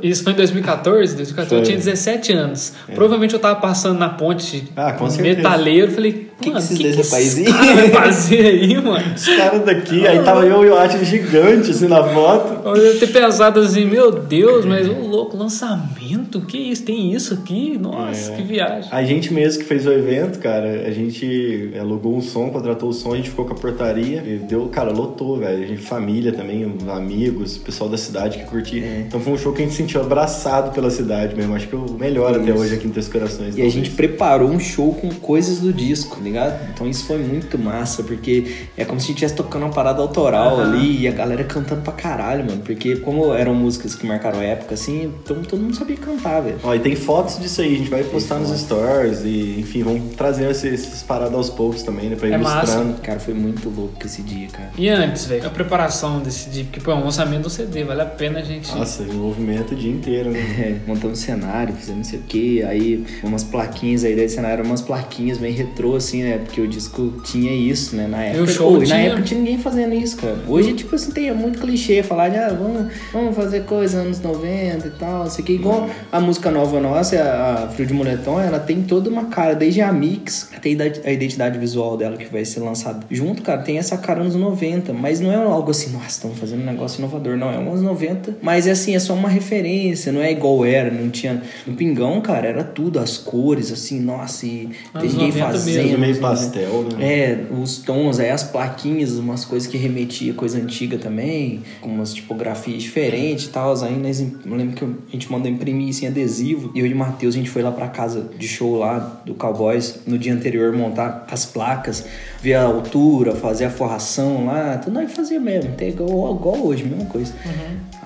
[0.03, 1.67] e isso foi em 2014, 2014 eu Foi.
[1.67, 2.73] tinha 17 anos.
[2.95, 5.37] Provavelmente eu tava passando na ponte Ah, com certeza.
[5.37, 9.15] metaleiro, falei, Que que mano, que, que dois esse cara vai fazer aí, mano?
[9.15, 12.67] Os caras daqui, aí tava eu e o Atila gigante assim na foto.
[12.69, 16.41] Eu devo ter pensado assim, meu Deus, mas ô louco, lançamento?
[16.43, 16.83] Que isso?
[16.85, 17.79] Tem isso aqui?
[17.79, 18.37] Nossa, É.
[18.37, 18.89] que viagem.
[18.93, 22.93] A gente mesmo que fez o evento, cara, a gente alugou um som, contratou o
[22.93, 25.63] som, a gente ficou com a portaria e deu, cara, lotou, velho.
[25.63, 28.83] A gente, família também, amigos, pessoal da cidade que curtia.
[28.85, 29.05] É.
[29.07, 31.55] Então foi um show que a gente se sentiu abraçado pela cidade mesmo.
[31.55, 32.61] Acho que é o melhor até Isso.
[32.61, 33.57] hoje aqui em Três Corações.
[33.57, 36.71] E a gente preparou um show com coisas do disco, tá ligado?
[36.75, 40.01] Então isso foi muito massa, porque é como se a gente estivesse tocando uma parada
[40.01, 40.73] autoral Aham.
[40.73, 42.63] ali e a galera cantando pra caralho, mano.
[42.65, 46.59] Porque como eram músicas que marcaram a época, assim, então todo mundo sabia cantar, velho.
[46.63, 50.15] Ó, e tem fotos disso aí, a gente vai postar nos stories e, enfim, vamos
[50.15, 52.17] trazer esses, esses paradas aos poucos também, né?
[52.17, 52.61] Pra ir É massa.
[52.79, 53.01] mostrando.
[53.01, 54.71] Cara, foi muito louco esse dia, cara.
[54.77, 58.03] E antes, velho, a preparação desse dia, porque pô, é um lançamento do CD, vale
[58.03, 58.75] a pena a gente.
[58.75, 60.41] Nossa, envolvimento o dia inteiro, né?
[60.57, 64.81] É, montamos cenário, fizemos não sei o que, aí umas plaquinhas aí desse cenário, umas
[64.81, 66.39] plaquinhas bem retrô, assim, né?
[66.39, 68.07] Porque o disco tinha isso, né?
[68.07, 68.47] Na época.
[68.47, 68.99] show Pô, e na tinha.
[69.09, 70.39] época tinha ninguém fazendo isso, cara.
[70.47, 74.87] Hoje, tipo assim, tem muito clichê falar de, ah, vamos, vamos fazer coisa anos 90
[74.87, 75.53] e tal, não sei o que.
[75.55, 79.55] Igual a música nova nossa, a a Frio de Moletom, ela tem toda uma cara,
[79.55, 83.43] desde a mix até a idade- a identidade visual dela que vai ser lançada junto,
[83.43, 86.67] cara, tem essa cara anos 90, mas não é algo assim, nossa, estamos fazendo um
[86.67, 90.31] negócio inovador, não, é uns 90, mas é assim, é só uma referência, não é
[90.33, 91.43] igual era, não tinha.
[91.67, 95.83] No Pingão, cara, era tudo, as cores, assim, nossa, e tem ninguém 90 fazendo.
[95.85, 96.21] mesmo, meio né?
[96.21, 96.96] pastel, né?
[97.01, 102.15] É, os tons, aí as plaquinhas, umas coisas que remetia coisa antiga também, com umas
[102.15, 103.75] tipografias diferentes e tal.
[103.83, 106.71] Aí nós, eu lembro que a gente mandou imprimir isso em adesivo.
[106.75, 109.35] E eu e o Matheus, a gente foi lá pra casa de show lá do
[109.35, 112.05] Cowboys no dia anterior montar as placas,
[112.41, 114.79] ver a altura, fazer a forração lá.
[114.79, 117.33] Tudo nós fazia mesmo, até igual, igual hoje, mesma coisa.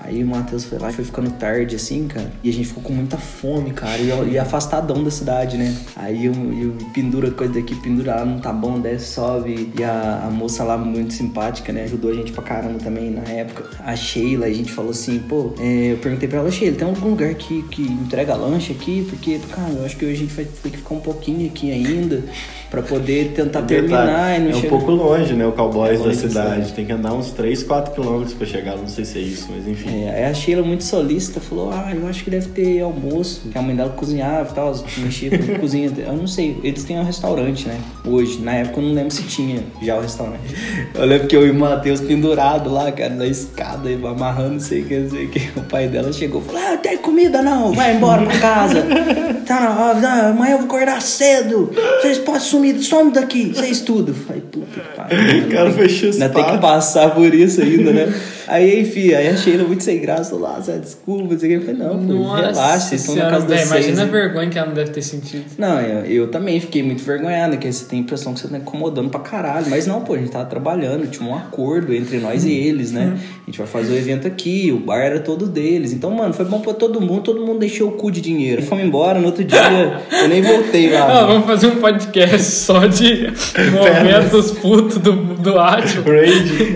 [0.03, 2.31] Aí o Matheus foi lá e foi ficando tarde, assim, cara.
[2.43, 3.99] E a gente ficou com muita fome, cara.
[3.99, 5.75] E, e afastadão da cidade, né?
[5.95, 9.71] Aí eu, eu pendura coisa daqui, pendura lá, não tá bom, desce, sobe.
[9.77, 11.83] E a, a moça lá, muito simpática, né?
[11.83, 13.65] Ajudou a gente pra caramba também na época.
[13.85, 17.09] A Sheila, a gente falou assim, pô, é, eu perguntei pra ela, Sheila, tem algum
[17.09, 19.05] lugar que, que entrega lanche aqui?
[19.09, 21.71] Porque, cara, eu acho que hoje a gente vai ter que ficar um pouquinho aqui
[21.71, 22.23] ainda
[22.71, 25.45] pra poder tentar terminar e não é um pouco longe, né?
[25.45, 26.73] O Cowboys É da cidade.
[26.73, 28.77] Tem que andar uns 3, 4 quilômetros pra chegar.
[28.77, 29.90] Não sei se é isso, mas enfim.
[29.91, 33.41] É, aí a Sheila, muito solícita, falou: Ah, eu acho que deve ter almoço.
[33.51, 35.91] Que a mãe dela cozinhava e tal, mexia com cozinha.
[35.97, 37.77] Eu não sei, eles têm um restaurante, né?
[38.05, 38.39] Hoje.
[38.41, 40.55] Na época eu não lembro se tinha já o restaurante.
[40.95, 44.81] Eu lembro que eu e o Matheus pendurado lá, cara, na escada, amarrando, não sei
[44.81, 45.59] o que, não sei o que.
[45.59, 48.85] O pai dela chegou e falou: Ah, tem comida não, vai embora pra casa.
[49.51, 51.71] Tá na hora, amanhã eu vou acordar cedo.
[51.99, 54.13] Vocês podem sumir, some daqui, vocês tudo.
[54.13, 55.45] Falei, puta que pariu.
[55.45, 58.13] O cara fechou Ainda tem que passar por isso ainda, né?
[58.47, 60.79] Aí, enfim, aí a Sheila muito sem graça lá, sabe?
[60.79, 61.69] Desculpa, não sei o que.
[61.69, 63.67] Eu falei, não, pô, relaxa, estão na casa seis.
[63.67, 64.11] Imagina a né?
[64.11, 65.45] vergonha que ela não deve ter sentido.
[65.57, 68.57] Não, eu, eu também fiquei muito vergonhado, que você tem a impressão que você tá
[68.57, 69.67] incomodando pra caralho.
[69.69, 73.17] Mas não, pô, a gente tava trabalhando, tinha um acordo entre nós e eles, né?
[73.41, 75.93] A gente vai fazer o evento aqui, o bar era todo deles.
[75.93, 78.61] Então, mano, foi bom pra todo mundo, todo mundo deixou o cu de dinheiro.
[78.61, 81.21] Fomos embora, no outro dia eu nem voltei lá.
[81.21, 83.31] Ah, vamos fazer um podcast só de
[83.71, 86.03] momentos putos do, do Átio.
[86.07, 86.75] Raid.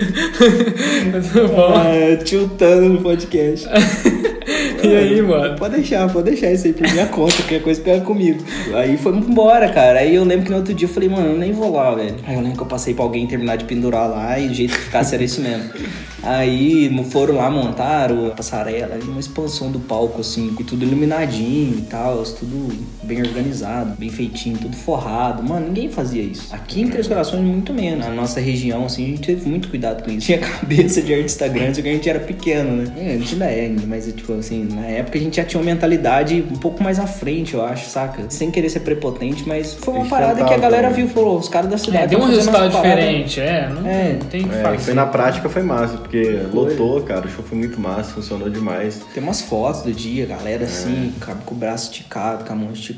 [1.56, 3.68] Bom, Ah, tiltando no podcast.
[4.84, 5.58] e aí, mano?
[5.58, 8.44] Pode deixar, pode deixar isso aí por minha conta, qualquer coisa pega comigo.
[8.74, 10.00] Aí foi embora, cara.
[10.00, 12.16] Aí eu lembro que no outro dia eu falei, mano, eu nem vou lá, velho.
[12.26, 14.74] Aí eu lembro que eu passei pra alguém terminar de pendurar lá e o jeito
[14.74, 15.70] que ficasse era isso mesmo.
[16.24, 21.82] Aí foram lá, montaram a passarela, uma expansão do palco, assim, e tudo iluminadinho e
[21.84, 22.74] tal, tudo
[23.06, 25.44] bem organizado, bem feitinho, tudo forrado.
[25.44, 26.54] Mano, ninguém fazia isso.
[26.54, 28.06] Aqui em Três Corações, muito menos.
[28.06, 30.26] Na nossa região, assim, a gente teve muito cuidado com isso.
[30.26, 32.86] Tinha cabeça de artista grande, só que a gente era pequeno, né?
[32.98, 35.60] É, a gente ainda é ainda, mas tipo assim, na época a gente já tinha
[35.60, 38.26] uma mentalidade um pouco mais à frente, eu acho, saca?
[38.30, 41.48] Sem querer ser prepotente, mas foi A uma parada que a galera viu, falou, os
[41.50, 42.04] caras da cidade.
[42.06, 43.70] É, deu um resultado diferente, é.
[43.70, 44.18] Não É.
[44.30, 44.78] tem que É, fazer.
[44.80, 47.26] foi na prática foi massa, porque lotou, cara.
[47.28, 49.02] O show foi muito massa, funcionou demais.
[49.14, 52.72] Tem umas fotos do dia, galera assim, cabe com o braço esticado, com a mão
[52.72, 52.95] esticada,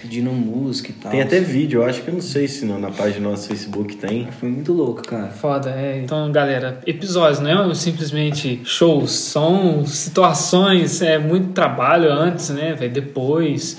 [0.00, 1.10] pedindo música e tal.
[1.10, 3.48] Tem até vídeo, eu acho que eu não sei se não, na página do nosso
[3.48, 4.28] Facebook tem.
[4.38, 5.28] Foi muito louco, cara.
[5.28, 6.00] Foda, é.
[6.02, 12.92] Então, galera, episódios não é simplesmente shows, são situações, é muito trabalho antes, né, velho,
[12.92, 13.78] depois.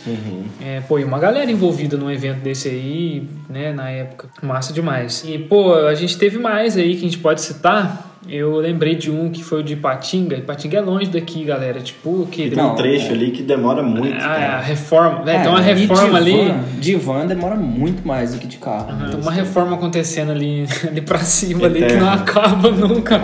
[0.61, 4.29] É, pô, e uma galera envolvida num evento desse aí, né, na época.
[4.41, 5.23] Massa demais.
[5.25, 8.10] E, pô, a gente teve mais aí que a gente pode citar.
[8.29, 10.35] Eu lembrei de um que foi o de Ipatinga.
[10.37, 11.79] Ipatinga é longe daqui, galera.
[11.81, 14.59] Tipo, que Tem um trecho ali que demora muito, a, a cara.
[14.59, 16.47] reforma, É, tem uma e reforma de ali.
[16.47, 18.87] van- De van demora muito mais do que de carro.
[19.09, 23.21] Tem uma reforma acontecendo ali, ali pra cima, ali, que não acaba nunca.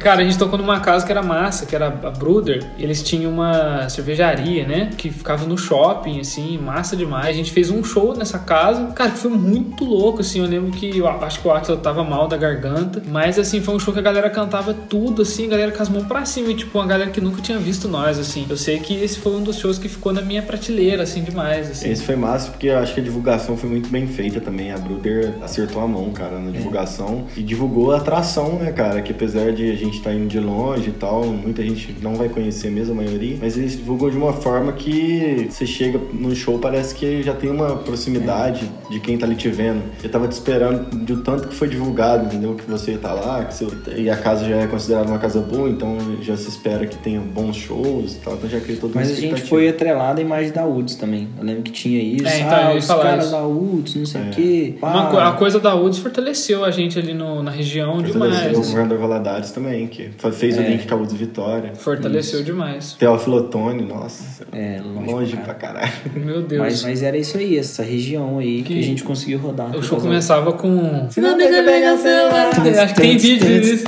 [0.00, 2.64] Cara, a gente tocou numa casa que era massa, que era a Bruder.
[2.76, 4.90] E eles tinham uma cervejaria, né?
[4.96, 7.28] Que ficava no shopping, assim, massa demais.
[7.28, 8.86] A gente fez um show nessa casa.
[8.96, 10.40] Cara, foi muito louco, assim.
[10.40, 13.00] Eu lembro que eu acho que o Axel tava mal da garganta.
[13.06, 15.88] Mas, assim, foi um show que a galera cantava tudo, assim, a galera com as
[15.88, 16.50] mãos pra cima.
[16.50, 18.46] E, tipo, uma galera que nunca tinha visto nós, assim.
[18.48, 21.70] Eu sei que esse foi um dos shows que ficou na minha prateleira, assim, demais,
[21.70, 21.90] assim.
[21.90, 24.72] Esse foi massa porque eu acho que a divulgação foi muito bem feita também.
[24.72, 27.26] A Bruder acertou a mão, cara, na divulgação.
[27.36, 29.02] E divulgou a atração, né, cara?
[29.02, 32.28] Que apesar de a gente estar indo de longe e tal, muita gente não vai
[32.28, 33.36] conhecer mesmo, a maioria.
[33.40, 37.50] Mas ele divulgou de uma forma que você chega no show, parece que já tem
[37.50, 39.82] uma proximidade de quem tá ali te vendo.
[40.02, 42.54] Eu tava te esperando de tanto que foi divulgado, entendeu?
[42.54, 43.66] Que você tá lá, que você...
[43.98, 47.20] e a casa já é considerada uma casa boa, então já se espera que tenha
[47.20, 48.34] bons shows e tal.
[48.34, 51.28] Então já criou uma Mas a gente foi atrelado à imagem da UDS também.
[51.38, 52.26] Eu lembro que tinha isso.
[52.26, 53.32] É, então, ah, os caras isso.
[53.32, 54.74] da UDS, não sei o quê.
[54.80, 58.32] Uma a coisa da UDS fortaleceu a gente ali no- na região demais.
[58.34, 58.70] O assim.
[58.70, 60.68] governador Valadares também, que fez o É.
[60.70, 61.72] link com a Udes Vitória.
[61.74, 62.92] Fortaleceu demais.
[62.98, 64.44] Teófilo Otoni, nossa.
[64.52, 65.92] É, longe, longe pra pra caralho.
[66.14, 66.60] Meu Deus.
[66.62, 69.74] Mas, mas era isso aí, essa região aí que, Que- a gente conseguiu rodar.
[69.76, 71.06] o show começava com.
[71.10, 72.50] Se não deixa pegar o celular.
[72.82, 73.84] Acho que tem vídeo disso.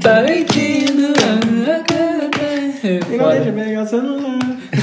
[0.00, 1.08] Tá mentindo.
[2.82, 4.37] É, E não deixa pegar celular.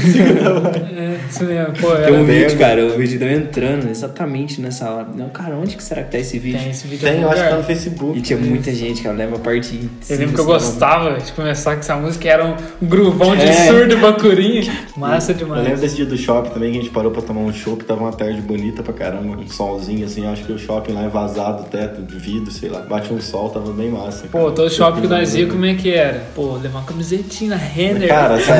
[0.05, 1.73] É, isso mesmo.
[1.79, 5.07] Pô, Tem um vídeo, cara, o vídeo deu entrando exatamente nessa hora.
[5.15, 6.59] Não, cara, onde que será que tá esse vídeo?
[6.59, 7.63] Tem esse vídeo em Tem, eu acho que tá no.
[7.63, 8.17] Facebook.
[8.17, 11.73] E tinha muita gente, cara, lembra a parte Eu lembro que eu gostava de começar
[11.73, 12.55] com essa música, que era um
[12.87, 13.67] gruvão de É.
[13.67, 14.71] surdo bacurinha.
[14.95, 15.81] Massa Eu lembro demais.
[15.81, 18.11] desse dia do shopping também, que a gente parou pra tomar um chopp, tava uma
[18.13, 22.01] tarde bonita pra caramba, um solzinho assim, acho que o shopping lá é vazado, teto
[22.01, 24.27] de vidro, sei lá, bate um sol, tava bem massa.
[24.31, 24.51] Pô, cara.
[24.51, 26.23] todo shopping que nós ia, Shopping como é que era?
[26.35, 28.07] Pô, levar uma camisetinha Renner.
[28.07, 28.55] Cara, essa...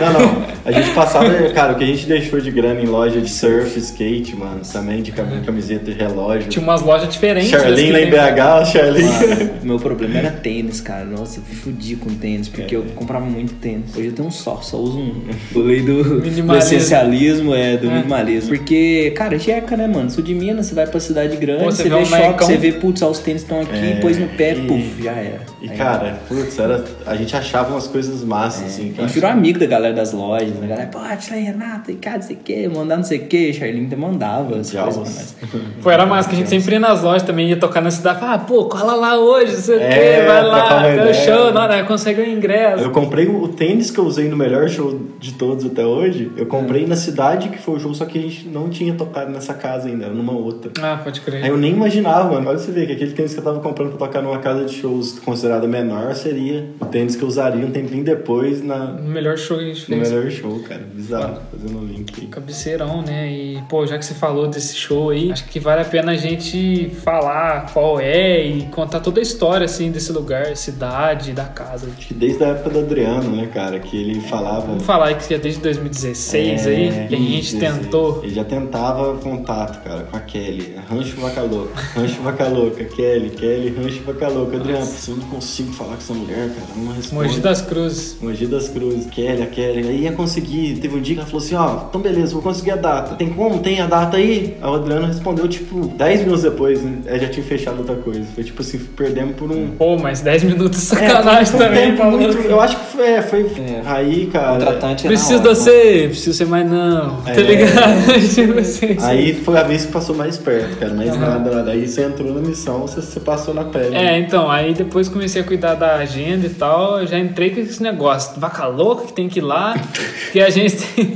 [0.00, 3.20] não, não, a gente passava, cara, o que a gente deixou de grana em loja
[3.20, 6.48] de surf, skate, mano, também de cam- camiseta e relógio.
[6.48, 7.50] Tinha umas lojas diferentes.
[7.50, 9.08] Charlene lá em BH, Charlene.
[9.08, 11.04] Mano, meu problema era tênis, cara.
[11.04, 13.96] Nossa, eu me fudi com tênis, porque eu comprava muito tênis.
[13.96, 15.22] Hoje eu tenho um só, só uso um.
[15.52, 17.94] Falei do, do essencialismo, é, do É.
[17.94, 18.48] minimalismo.
[18.56, 20.10] Porque, cara, jeca, né, mano?
[20.10, 22.44] Sou de Minas, você vai pra cidade grande, Pô, você você, vê vê um shopping,
[22.44, 25.12] você vê, putz, ó, os tênis estão aqui, É, pôs no pé, e- puf, já
[25.12, 25.40] era.
[25.60, 29.14] E Aí, cara, putz, era, a gente achava umas coisas massas, assim, É, a gente
[29.14, 32.36] virou amigo da galera das lojas, da galera, pô, Atley, Renata, e cara, não sei
[32.36, 35.48] o que, mandar não sei o que, Charlene até mandava as Já coisas os- pra
[35.58, 35.62] nós.
[35.82, 38.18] Pô, era massa que a gente sempre ia nas lojas também, ia tocar na cidade.
[38.22, 39.88] Ah, pô, cola lá hoje, não sei o É,
[40.20, 41.14] quê, vai lá, tem o ideia.
[41.14, 42.82] show, não, né, consegue um ingresso.
[42.84, 46.30] Eu comprei o tênis que eu usei no melhor show de todos até hoje.
[46.36, 49.30] Eu comprei na cidade que foi o show, só que a gente não tinha tocado
[49.30, 50.70] nessa casa ainda, era numa outra.
[50.80, 51.44] Ah, pode crer.
[51.44, 52.48] Aí eu nem imaginava, mano.
[52.48, 54.74] Olha você ver que aquele tênis que eu tava comprando pra tocar numa casa de
[54.74, 59.36] shows considerada menor seria o tênis que eu usaria um tempinho depois na, O melhor
[59.36, 60.10] show que a gente no fez.
[60.12, 60.82] melhor show, cara.
[60.94, 62.26] Bizarro, fazendo o link aí.
[62.28, 63.28] Cabeceirão, né?
[63.30, 66.16] E, pô, já que você falou desse show aí, acho que vale a pena a
[66.16, 71.86] gente falar qual é e contar toda a história, assim, desse lugar, cidade, da casa.
[71.96, 74.66] Acho que desde a época do Adriano, né, cara, que ele falava.
[74.66, 77.60] Vamos falar que é desde 2016 É, aí, que a gente 16.
[77.78, 78.20] tentou.
[78.22, 80.74] Ele já tentava contato, cara, com a Kelly.
[80.88, 84.56] Rancho Vaca Louca, Rancho Vaca Louca, Kelly, Kelly, Rancho Vaca Louca.
[84.56, 87.28] Adriano, eu não consigo falar com essa mulher, cara, não responde.
[87.28, 88.16] Mogi das Cruzes.
[88.20, 89.88] Mogi das Cruzes, Kelly, a Kelly.
[89.88, 90.78] Aí ia conseguir.
[90.80, 93.14] Teve um dia que ela falou assim: ó, então beleza, vou conseguir a data.
[93.16, 93.58] Tem como?
[93.60, 94.56] Tem a data aí?
[94.60, 96.98] Aí o Adriano respondeu, tipo, 10 minutos depois, né?
[97.08, 98.24] Aí já tinha fechado outra coisa.
[98.34, 99.70] Foi tipo assim, perdemos por um.
[99.72, 101.08] Pô, mas 10 minutos de É,
[101.46, 102.18] foi um também, tempo Paulo.
[102.18, 103.06] muito- Eu acho que foi.
[103.08, 103.82] É, foi É.
[103.84, 104.52] aí, cara.
[104.54, 107.16] Contratante é Preciso de você, preciso ser mais não.
[107.22, 107.40] Tá É.
[107.40, 108.34] ligado?
[108.34, 110.92] Tipo assim, Aí foi a vez que passou mais perto, cara.
[110.94, 111.70] Mas nada, nada.
[111.70, 113.94] Aí você entrou na missão, você, você passou na pele.
[113.94, 117.60] É, então, aí depois comecei a cuidar da agenda e tal, eu já entrei com
[117.60, 119.74] esse negócio, vaca louca que tem que ir lá,
[120.32, 121.06] que a gente tem...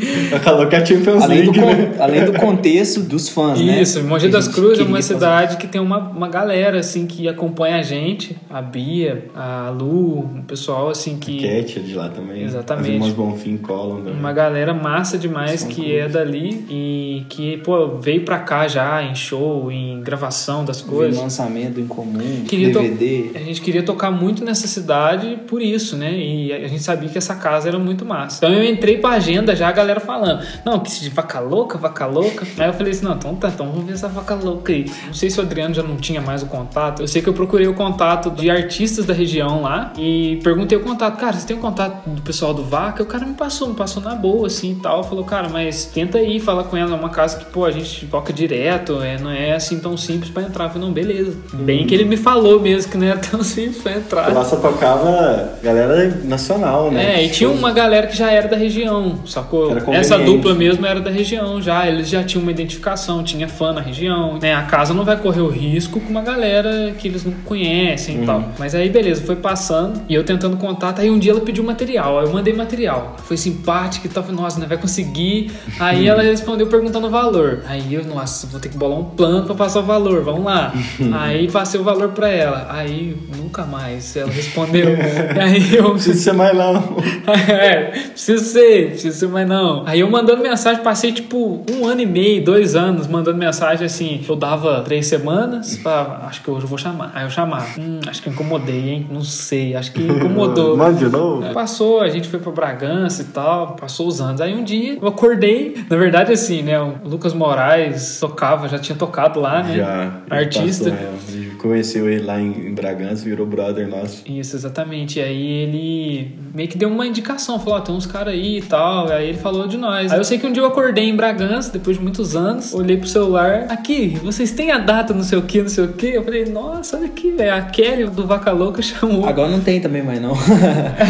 [0.41, 1.93] Falou que é a Champions Além do, League, con- né?
[1.99, 3.81] além do contexto dos fãs, né?
[3.83, 5.15] Isso, Mogi das Cruzes é uma fazer.
[5.15, 10.02] cidade que tem uma, uma galera, assim, que acompanha a gente, a Bia, a Lu,
[10.03, 11.41] o pessoal, assim, que...
[11.41, 12.43] Cat é de lá também.
[12.43, 12.89] Exatamente.
[12.89, 14.15] As irmãs Bonfim colam também.
[14.15, 15.93] Uma galera massa demais São que cool.
[15.99, 21.21] é dali e que, pô, veio pra cá já em show, em gravação das coisas.
[21.21, 23.31] lançamento em comum, Queria to- DVD.
[23.35, 26.13] A gente queria tocar muito nessa cidade por isso, né?
[26.17, 28.45] E a gente sabia que essa casa era muito massa.
[28.45, 32.07] Então eu entrei pra agenda já, a galera falando, não, que de vaca louca, vaca
[32.07, 32.47] louca.
[32.59, 34.87] Aí eu falei assim, não, então tá, então vamos ver essa vaca louca aí.
[35.07, 37.03] Não sei se o Adriano já não tinha mais o contato.
[37.03, 40.81] Eu sei que eu procurei o contato de artistas da região lá e perguntei o
[40.83, 41.19] contato.
[41.19, 43.03] Cara, você tem o contato do pessoal do Vaca?
[43.03, 45.03] O cara me passou, me passou na boa, assim e tal.
[45.05, 46.93] Falou, cara, mas tenta aí falar com ela.
[46.93, 50.31] É uma casa que, pô, a gente toca direto, é, não é assim tão simples
[50.31, 50.65] pra entrar.
[50.65, 51.37] Eu falei, não, beleza.
[51.53, 54.33] Bem que ele me falou mesmo que não era tão simples pra entrar.
[54.33, 57.21] Lá só tocava galera nacional, né?
[57.21, 59.71] É, e tinha uma galera que já era da região, sacou?
[59.71, 63.73] Era Essa dupla mesmo era da região já, eles já tinham uma identificação, tinha fã
[63.73, 64.55] na região, né?
[64.55, 68.23] A casa não vai correr o risco com uma galera que eles não conhecem Uhum.
[68.23, 68.45] e tal.
[68.59, 72.19] Mas aí, beleza, foi passando e eu tentando contato, aí um dia ela pediu material,
[72.19, 73.17] aí eu mandei material.
[73.25, 75.51] Foi simpática e tal, falei, nossa, né, vai conseguir.
[75.79, 77.63] Aí ela respondeu perguntando o valor.
[77.67, 80.73] Aí eu, nossa, vou ter que bolar um plano pra passar o valor, vamos lá.
[81.13, 82.67] aí passei o valor pra ela.
[82.71, 84.89] Aí, nunca mais, ela respondeu.
[85.41, 85.85] aí eu...
[85.85, 86.73] Não precisa ser mais lá.
[86.73, 86.97] não.
[87.53, 89.85] É, preciso ser, preciso ser, mas não.
[89.87, 94.25] Aí eu mandando mensagem, passei tipo um ano e meio, dois anos, mandando mensagem assim.
[94.29, 97.11] Eu dava três semanas, falava, acho que hoje eu vou chamar.
[97.15, 99.07] Aí eu chamava, hum, acho que incomodei, hein?
[99.11, 100.77] Não sei, acho que incomodou.
[100.79, 101.45] Manda de novo.
[101.45, 104.41] Aí Passou, a gente foi pra Bragança e tal, passou os anos.
[104.41, 106.81] Aí um dia eu acordei, na verdade assim, né?
[106.81, 109.77] O Lucas Moraes tocava, já tinha tocado lá, né?
[109.77, 110.13] Já.
[110.31, 110.91] Artista.
[110.91, 111.42] passou, é.
[111.63, 114.25] Conheceu ele lá em, em Bragança, virou brother nosso.
[114.27, 115.21] Isso, exatamente.
[115.21, 118.63] E aí ele meio que deu uma indicação, falou, ó, tem uns caras aí e
[118.63, 119.09] tal.
[119.09, 120.11] Aí ele falou de nós.
[120.11, 122.97] Aí eu sei que um dia eu acordei em Bragança, depois de muitos anos, olhei
[122.97, 126.09] pro celular, aqui, vocês têm a data, não sei o que, não sei o que.
[126.09, 129.25] Eu falei, nossa, olha aqui, velho, a Kelly do Vaca Louca chamou.
[129.25, 130.33] Agora não tem também mais não.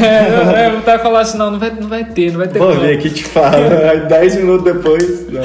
[0.03, 2.59] É, eu, eu tava falando assim, não, não vai, não vai ter, não vai ter
[2.59, 3.57] Vou ver aqui te falo.
[3.91, 5.31] Aí 10 minutos depois.
[5.31, 5.43] Não.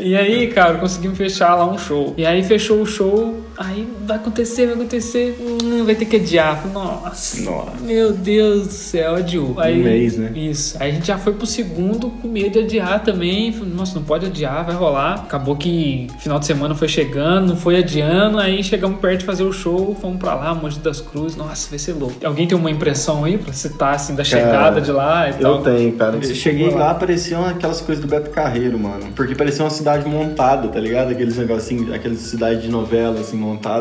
[0.00, 2.14] E aí, cara, conseguimos fechar lá um show.
[2.16, 6.56] E aí fechou o show, aí vai acontecer, vai acontecer, hum, vai ter que adiar.
[6.58, 7.72] Falei, Nossa, Nossa.
[7.80, 9.54] meu Deus do céu, adiou.
[9.58, 10.32] Aí, Um mês, né?
[10.34, 10.76] Isso.
[10.80, 13.52] Aí a gente já foi pro segundo com medo de adiar também.
[13.52, 15.14] Falei, Nossa, não pode adiar, vai rolar.
[15.14, 18.38] Acabou que final de semana foi chegando, não foi adiando.
[18.38, 21.36] Aí chegamos perto de fazer o show, fomos pra lá, Monte das Cruzes.
[21.36, 22.14] Nossa, vai ser louco.
[22.24, 25.62] Alguém tem uma impressão aí pra citar, assim, da chegada de lá e Eu tal?
[25.62, 26.16] tenho, cara.
[26.16, 26.88] Eu cheguei Vamos lá.
[26.88, 29.06] lá, parecia aquelas coisas do Beto Carreiro, mano.
[29.16, 31.10] Porque parecia uma cidade montada, tá ligado?
[31.10, 33.36] Aqueles negocinhos, aquelas cidades de novela, assim,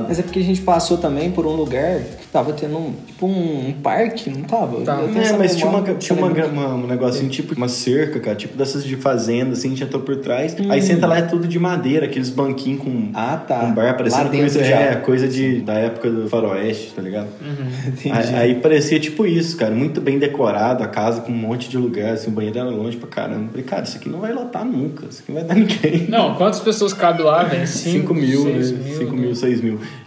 [0.07, 3.25] Mas é porque a gente passou também por um lugar que tava tendo um, tipo
[3.27, 4.81] um, um parque, não tava?
[4.81, 8.57] Tenho É, mas tinha, uma, tinha uma, uma- um negocinho tipo uma cerca, cara, tipo
[8.57, 10.55] dessas de fazenda, assim, tinha tô por trás.
[10.59, 10.71] Hum.
[10.71, 13.63] Aí senta lá é tudo de madeira, aqueles banquinhos com Ah, tá.
[13.63, 14.75] um bar Lá parecendo dentro coisa, já.
[14.79, 17.27] é, coisa de, da época do faroeste, tá ligado?
[17.87, 18.11] Entendi.
[18.11, 21.77] Aí, aí parecia tipo isso, cara, muito bem decorado, a casa com um monte de
[21.77, 23.49] lugar, assim, o banheiro era longe pra caramba.
[23.49, 26.07] Falei, cara, isso aqui não vai lotar nunca, isso aqui não vai dar ninguém.
[26.09, 27.65] Não, quantas pessoas cabe lá, velho?
[27.67, 28.63] 5 mil, né?
[28.63, 29.21] seis 5 né?
[29.21, 29.56] mil, 6 mil.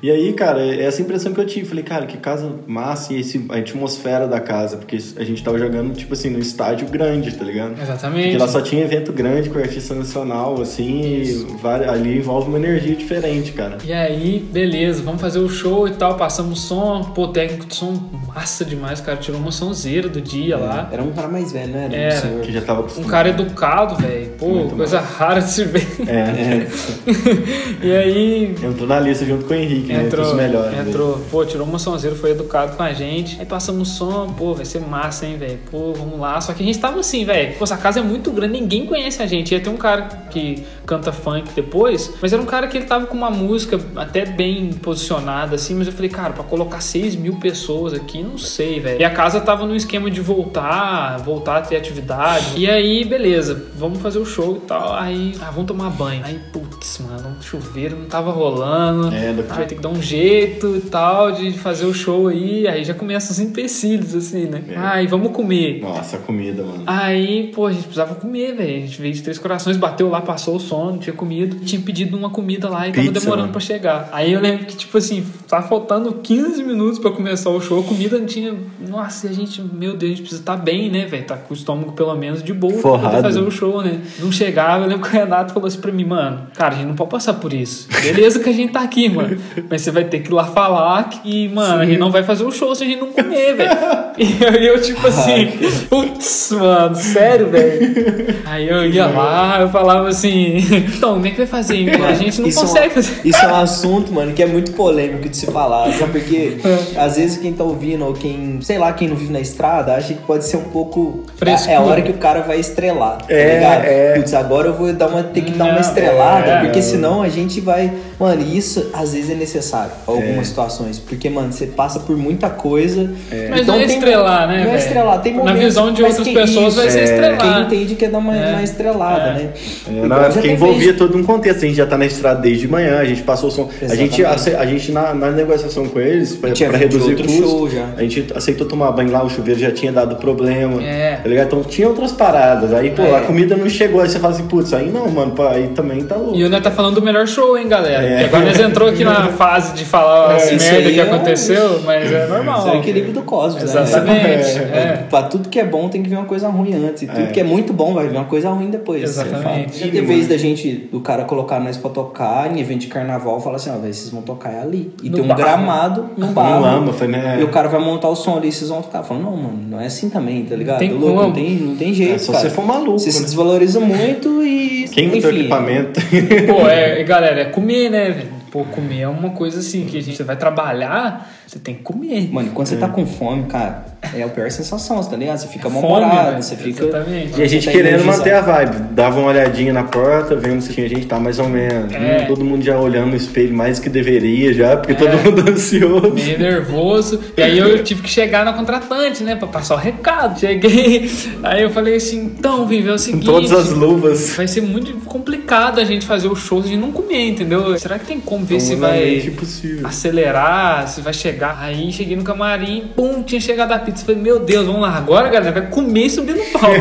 [0.03, 1.67] E aí, cara, é essa impressão que eu tive.
[1.67, 4.77] Falei, cara, que casa massa e esse, a atmosfera da casa.
[4.77, 7.81] Porque a gente tava jogando, tipo assim, num estádio grande, tá ligado?
[7.81, 8.25] Exatamente.
[8.31, 12.59] Porque lá só tinha evento grande com artista nacional, assim, e vari- ali envolve uma
[12.59, 13.79] energia diferente, cara.
[13.85, 17.95] E aí, beleza, vamos fazer o show e tal, passamos som, pô, técnico de som
[18.35, 20.89] massa demais, cara, tirou uma sonzeira do dia lá.
[20.93, 21.89] Era um cara mais velho, né?
[21.93, 22.15] Era.
[22.17, 22.41] Um senhor.
[22.43, 23.11] Que já tava Um acostumado.
[23.11, 25.87] cara educado, velho, pô, Muito coisa rara de se ver.
[26.07, 26.67] É,
[27.83, 29.94] e aí, entrou na lista junto com o Henrique, né?
[29.94, 30.72] Entre Entrou, os melhores.
[30.72, 30.85] né?
[30.88, 31.20] entrou.
[31.31, 33.38] Pô, tirou uma sonzeira, foi educado com a gente.
[33.40, 35.59] Aí passamos som, pô, vai ser massa, hein, velho.
[35.70, 36.40] Pô, vamos lá.
[36.40, 37.55] Só que a gente tava assim, velho.
[37.57, 39.53] Pô, essa casa é muito grande, ninguém conhece a gente.
[39.53, 43.07] Ia ter um cara que canta funk depois, mas era um cara que ele tava
[43.07, 45.74] com uma música até bem posicionada, assim.
[45.74, 49.00] Mas eu falei, cara, pra colocar 6 mil pessoas aqui, não sei, velho.
[49.00, 52.55] E a casa tava no esquema de voltar, voltar a ter atividade.
[52.57, 54.94] E aí, beleza, vamos fazer o show e tal.
[54.94, 56.22] Aí, ah, vamos tomar banho.
[56.24, 59.14] Aí, putz, mano, o chuveiro não tava rolando.
[59.14, 62.29] É, do- Ah, vai ter que dar um jeito e tal de fazer o show
[62.29, 62.66] aí.
[62.69, 64.62] Aí já começam os empecilhos, assim, né?
[64.69, 64.77] É.
[64.77, 65.81] Ai, vamos comer.
[65.81, 66.83] Nossa, comida, mano.
[66.87, 68.77] Aí, pô, a gente precisava comer, velho.
[68.77, 71.57] A gente veio de Três Corações, bateu lá, passou o sono, tinha comido.
[71.64, 73.53] Tinha pedido uma comida lá e tava Pizza, demorando mano.
[73.53, 74.09] pra chegar.
[74.12, 77.81] Aí eu lembro que, tipo assim, tava faltando 15 minutos pra começar o show.
[77.81, 78.55] A comida não tinha.
[78.88, 81.25] Nossa, e a gente, meu Deus, a gente precisa estar bem, né, velho?
[81.25, 83.23] Tá com o estômago pelo menos de boa pra Forrado.
[83.23, 84.01] fazer o show, né?
[84.19, 86.87] Não chegava, eu lembro que o Renato falou assim pra mim, mano, cara, a gente
[86.88, 87.88] não pode passar por isso.
[88.03, 89.37] Beleza que a gente tá aqui, mano.
[89.68, 92.44] Mas você vai ter que ir lá falar que, mano, a gente não vai fazer
[92.44, 93.70] o show se a gente não comer, velho.
[94.20, 95.49] E eu, eu, tipo assim,
[95.88, 98.35] putz, mano, sério, velho.
[98.44, 100.57] Aí eu ia lá, eu falava assim,
[100.96, 101.77] então, como é que vai fazer?
[101.77, 101.88] hein?
[102.07, 103.20] A gente não Isso é um- consegue fazer.
[103.25, 106.12] Isso é um assunto, mano, que é muito polêmico de se falar, sabe?
[106.20, 107.01] Porque É.
[107.01, 110.12] às vezes quem tá ouvindo, ou quem, sei lá, quem não vive na estrada, acha
[110.12, 111.25] que pode ser um pouco.
[111.37, 111.73] Frescura.
[111.73, 113.85] É a hora que o cara vai estrelar, tá É, ligado?
[113.85, 114.12] é.
[114.16, 116.83] Putz, agora eu vou dar uma, ter que dar uma estrelada, é, porque é.
[116.83, 117.90] senão a gente vai.
[118.18, 120.45] Mano, isso às vezes é necessário algumas É.
[120.45, 120.99] situações.
[120.99, 123.11] Porque, mano, você passa por muita coisa.
[123.51, 125.61] Mas não é tem- estrelar, né, Não é estrelar, tem Na momentos.
[125.65, 127.39] visão de outras pessoas vai ser é, estrelar.
[127.39, 128.53] Quem entende que é dar uma, É.
[128.55, 129.35] uma estrelada, É.
[129.35, 129.49] né?
[129.89, 131.65] É, não, porque teve envolvia gente- todo um contexto.
[131.65, 133.69] A gente já tá na estrada desde manhã, a gente passou o som.
[133.83, 137.25] A gente, ace- a gente na, na negociação com eles, pra, pra de reduzir outro
[137.27, 137.87] custo, show já.
[137.97, 140.83] a gente aceitou tomar banho lá, o chuveiro já tinha dado problema.
[140.83, 141.17] É.
[141.17, 141.47] Tá ligado?
[141.47, 142.73] Então tinha outras paradas.
[142.73, 143.17] Aí, pô, É.
[143.19, 144.01] a comida não chegou.
[144.01, 146.37] Aí você fala assim, putz, aí não, mano, pô, aí também tá louco.
[146.37, 148.03] E o Né tá falando do melhor show, hein, galera?
[148.05, 148.25] É.
[148.25, 152.12] Agora nós entrou aqui na fase de falar as isso merda que é- aconteceu, mas
[152.12, 152.59] é normal.
[152.59, 153.83] Isso é o equilíbrio do cosmos, né?
[153.83, 154.22] Exatamente.
[154.59, 154.79] É.
[155.03, 155.07] é.
[155.09, 157.03] Pra tudo que é bom tem que vir uma coisa ruim antes.
[157.03, 157.26] E tudo É.
[157.29, 159.03] que é muito bom vai vir uma coisa ruim depois.
[159.03, 159.79] Exatamente.
[159.79, 163.40] Já teve vez da gente, do cara colocar nós pra tocar em evento de carnaval,
[163.40, 164.92] falar assim, ó, velho, vocês vão tocar é ali.
[165.03, 165.40] E No tem um barro.
[165.40, 166.64] gramado no Não barro.
[166.64, 167.38] ama, foi, né?
[167.40, 169.03] E o cara vai montar o som ali, vocês vão tocar.
[169.03, 170.79] Fala, não, mano, não é assim também, tá ligado?
[170.79, 172.14] tem louco, não, tem, não tem jeito.
[172.14, 172.44] É só cara.
[172.44, 173.24] você for maluco, Você se né?
[173.24, 174.88] desvaloriza muito e.
[174.90, 176.00] Quem enfim, equipamento?
[176.46, 178.39] Pô, é, galera, é comer, né, velho?
[178.51, 181.83] Pô, comer é uma coisa assim, que a gente você vai trabalhar, você tem que
[181.83, 182.33] comer.
[182.33, 185.39] Mano, quando você tá com fome, cara, é a pior sensação, tá ligado?
[185.39, 186.43] Você fica Fome, mal-humorado, velho.
[186.43, 186.85] você fica.
[186.85, 187.39] Exatamente.
[187.39, 188.77] E a gente Tá querendo manter a vibe.
[188.93, 191.93] Dava uma olhadinha na porta, vendo se tinha gente tá mais ou menos.
[191.93, 192.25] É.
[192.27, 194.95] Todo mundo já olhando no espelho mais que deveria já, porque É.
[194.97, 196.15] todo mundo ansioso.
[196.15, 197.21] Meio nervoso.
[197.37, 199.37] E aí eu tive que chegar na contratante, né?
[199.37, 200.41] Pra passar o recado.
[200.41, 201.11] Cheguei.
[201.43, 203.27] Aí eu falei assim, então, Vivi, é o Com seguinte.
[203.27, 204.35] todas as luvas.
[204.35, 207.79] Vai ser muito complicado a gente fazer o show se não comer, entendeu?
[207.79, 209.87] Será que tem como ver se vai impossível.
[209.87, 211.59] acelerar, se vai chegar?
[211.61, 213.89] Aí cheguei no camarim, pum, tinha chegado a pizza.
[213.98, 216.76] Falei, meu Deus, vamos lá, agora, galera, vai comer e subir no palco.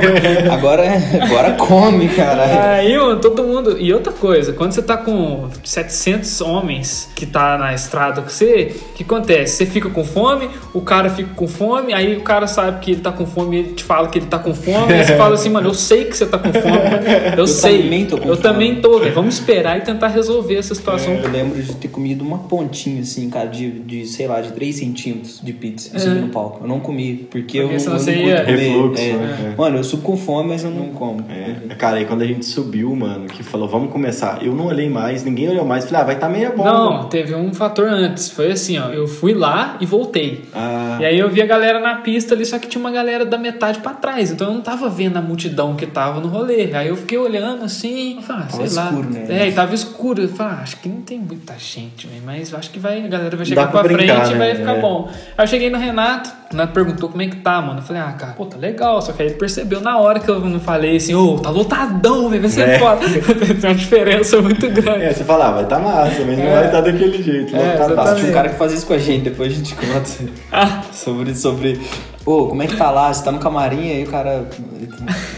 [0.51, 0.83] Agora,
[1.21, 2.73] agora come, cara.
[2.75, 3.77] Aí, mano, todo mundo.
[3.79, 8.75] E outra coisa, quando você tá com 700 homens que tá na estrada com você,
[8.91, 9.57] o que acontece?
[9.57, 13.01] Você fica com fome, o cara fica com fome, aí o cara sabe que ele
[13.01, 15.49] tá com fome, ele te fala que ele tá com fome, aí você fala assim,
[15.49, 16.79] mano, eu sei que você tá com fome,
[17.37, 17.83] eu, sei.
[17.83, 18.41] também tô com eu fome.
[18.43, 19.13] também tô, velho.
[19.13, 21.13] Vamos esperar e tentar resolver essa situação.
[21.13, 24.75] Eu lembro de ter comido uma pontinha, assim, cara, de, de sei lá, de 3
[24.75, 26.13] centímetros de pizza e É.
[26.19, 26.59] no palco.
[26.63, 27.27] Eu não comi comi.
[27.29, 28.57] Porque, Porque eu senão não, você não ia- comer.
[28.57, 29.13] Refluxo, É.
[29.13, 29.53] né?
[29.57, 31.25] Mano, eu subo com fome, mas eu não como.
[31.29, 34.89] É, cara, aí quando a gente subiu, mano, que falou, vamos começar, eu não olhei
[34.89, 36.71] mais, ninguém olhou mais, falei, ah, vai tá meia bomba.
[36.71, 38.29] Não, teve um fator antes.
[38.29, 38.89] Foi assim, ó.
[38.89, 40.41] Eu fui lá e voltei.
[40.53, 43.25] Ah, E aí eu vi a galera na pista ali, só que tinha uma galera
[43.25, 44.31] da metade pra trás.
[44.31, 46.69] Então eu não tava vendo a multidão que tava no rolê.
[46.73, 48.85] Aí eu fiquei olhando assim, eu falei, ah, sei lá.
[48.89, 49.25] escuro, né?
[49.29, 50.21] É, e tava escuro.
[50.21, 53.07] Eu falei, ah, acho que não tem muita gente, mas eu acho que vai, a
[53.07, 54.45] galera vai Dá chegar pra pra, brincar, frente e né?
[54.47, 54.81] vai ficar É.
[54.81, 55.09] bom.
[55.37, 57.79] Aí eu cheguei no Renato, o Renato perguntou como é que tá, mano.
[57.79, 59.01] Eu falei, ah, cara, pô, tá legal.
[59.01, 62.29] Só que aí ele percebeu na hora que eu não falei assim, ô, tá lotadão,
[62.29, 62.79] velho, vai ser É.
[62.79, 63.01] foda.
[63.09, 65.03] tem uma diferença muito grande.
[65.05, 66.53] é, você fala, ah, vai tá massa, mas não É.
[66.55, 67.55] vai estar daquele jeito.
[67.55, 68.15] É, vai tá exatamente.
[68.19, 70.09] Tinha um cara que fazia isso com a gente, depois a gente conta
[70.51, 71.35] Ah, sobre.
[71.35, 71.79] sobre
[72.25, 73.11] Ô, como é que tá lá?
[73.11, 74.45] Você tá no camarim, aí o cara.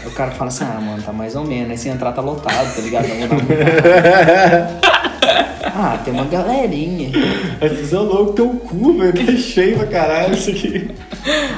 [0.04, 1.70] O cara fala assim, ah, mano, tá mais ou menos.
[1.70, 3.06] Aí se entrar tá lotado, tá ligado?
[3.08, 3.38] Não.
[5.64, 7.10] Ah, tem uma galerinha.
[7.60, 10.90] Você é louco, teu cu, velho, tá cheio pra caralho isso aqui.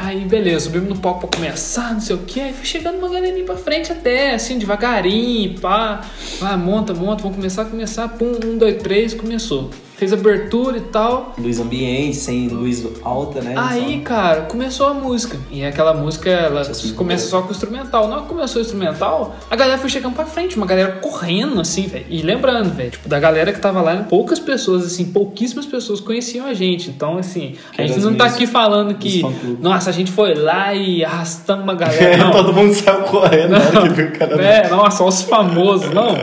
[0.03, 2.41] Aí, beleza, subimos no palco pra começar, não sei o que.
[2.41, 6.03] Aí foi chegando uma galerinha pra frente até, assim, devagarinho, pá.
[6.41, 8.09] Ah, monta, monta, vamos começar, começar.
[8.09, 9.71] Pum, um, dois, três, começou.
[9.97, 11.35] Fez abertura e tal.
[11.39, 13.55] Luz ambiente, sem luz alta, né?
[13.57, 15.39] Aí, cara, começou a música.
[15.51, 16.63] E aquela música, ela
[16.97, 18.09] começa só com o instrumental.
[18.09, 21.61] Na hora que começou o instrumental, a galera foi chegando pra frente, uma galera correndo,
[21.61, 22.07] assim, velho.
[22.09, 26.47] E lembrando, velho, tipo, da galera que tava lá, poucas pessoas, assim, pouquíssimas pessoas conheciam
[26.47, 26.91] a gente.
[26.91, 29.23] Então, assim, a era gente não tá aqui falando que,
[29.61, 32.17] nossa, a gente foi lá e arrastamos uma galera.
[32.25, 32.31] Não.
[32.33, 34.43] Todo mundo saiu correndo na hora que viu o cara.
[34.43, 36.17] É, nossa, só os famosos, não.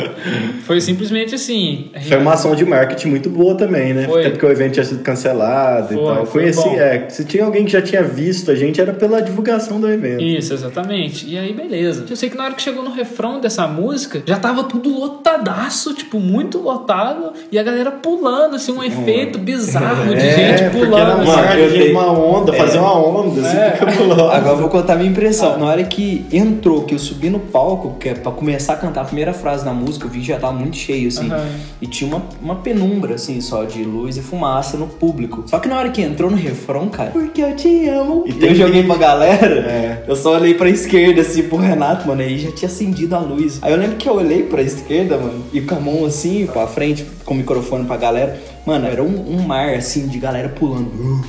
[0.66, 1.90] Foi simplesmente assim.
[1.94, 4.06] a gente- Foi uma ação de marketing muito boa também, né?
[4.08, 4.22] Foi.
[4.22, 6.26] Até porque o evento tinha sido cancelado Foi, e tal.
[6.26, 6.76] foi Conheci, bom.
[6.80, 10.22] é, se tinha alguém que já tinha visto a gente, era pela divulgação do evento.
[10.24, 11.28] Isso, exatamente.
[11.30, 12.06] E aí, beleza.
[12.10, 15.94] Eu sei que na hora que chegou no refrão dessa música, já tava tudo lotadaço,
[15.94, 17.34] tipo, muito lotado.
[17.52, 21.24] E a galera pulando, assim, um efeito bizarro de gente É, porque era pulando.
[21.24, 21.60] uma, assim.
[21.60, 23.72] eu dei- uma onda, fazer uma onda, assim, É.
[23.72, 24.32] fica cabulosa.
[24.32, 25.58] Agora eu vou contar a minha impressão.
[25.60, 29.02] Na hora que entrou, que eu subi no palco, que é pra começar a cantar
[29.02, 31.32] a primeira frase da música, o vídeo já tava muito cheio, assim.
[31.32, 31.46] Aham.
[31.82, 35.44] E tinha uma, uma penumbra, assim, só de luz e fumaça no público.
[35.46, 38.24] Só que na hora que entrou no refrão, cara, porque eu te amo.
[38.26, 40.06] E eu joguei pra galera, É.
[40.08, 43.60] eu só olhei pra esquerda, assim, pro Renato, mano, aí já tinha acendido a luz.
[43.62, 46.66] Aí eu lembro que eu olhei pra esquerda, mano, e com a mão assim, pra
[46.66, 48.40] frente, com o microfone pra galera.
[48.66, 50.88] Mano, era um, um mar, assim, de galera pulando.
[50.88, 51.22] Uh,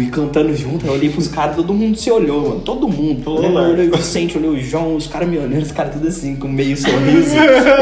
[0.00, 0.86] e cantando junto.
[0.86, 2.60] Eu olhei pros caras, todo mundo se olhou, mano.
[2.60, 3.22] Todo mundo.
[3.22, 3.70] Todo eu mundo.
[3.72, 6.48] olhei o Vicente, olhei o João, os caras me olhando, os caras tudo assim, com
[6.48, 7.34] meio sorriso.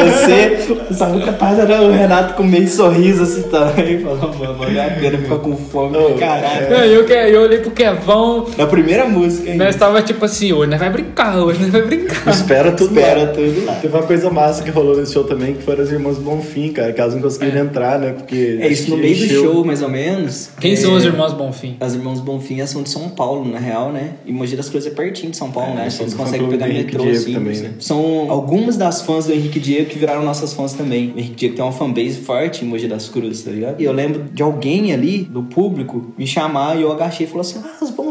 [0.09, 4.01] Você, o Samuca Paz era o Renato com meio sorriso assim também.
[4.01, 6.71] Falou, mano, vale a pena ficar com fome, Oh, caralho.
[6.71, 9.57] Não, eu, eu olhei pro Kevão, Na primeira música, hein?
[9.57, 12.29] nós tava tipo assim, hoje nós vai brincar, hoje nós vai brincar.
[12.29, 13.27] Espera tudo Espera lá.
[13.29, 13.75] tudo lá.
[13.77, 16.93] Teve uma coisa massa que rolou nesse show também, que foram as irmãs Bonfim, cara,
[16.93, 18.13] que elas não conseguiram entrar, né?
[18.17, 18.59] Porque.
[18.61, 20.51] É isso no meio do show, mais ou menos.
[20.61, 21.68] Quem É, são os irmãos Bonfim?
[21.81, 24.15] As irmãs Bonfim são de São Paulo, na real, né?
[24.27, 25.91] E Mogi das Cruzes é pertinho de São Paulo, É, né?
[25.91, 27.33] são Eles conseguem pegar metrô, Diego assim.
[27.33, 27.73] também, né?
[27.81, 31.13] São algumas das fãs do Henrique Diego que viraram nossas fãs também.
[31.15, 33.81] O Henrique Diego tem uma fanbase forte em Mogi das Cruzes, tá ligado?
[33.81, 37.43] E eu lembro de alguém ali, do público, me chamar e eu agachei e falou
[37.43, 38.08] assim: Ah, Bonfins estão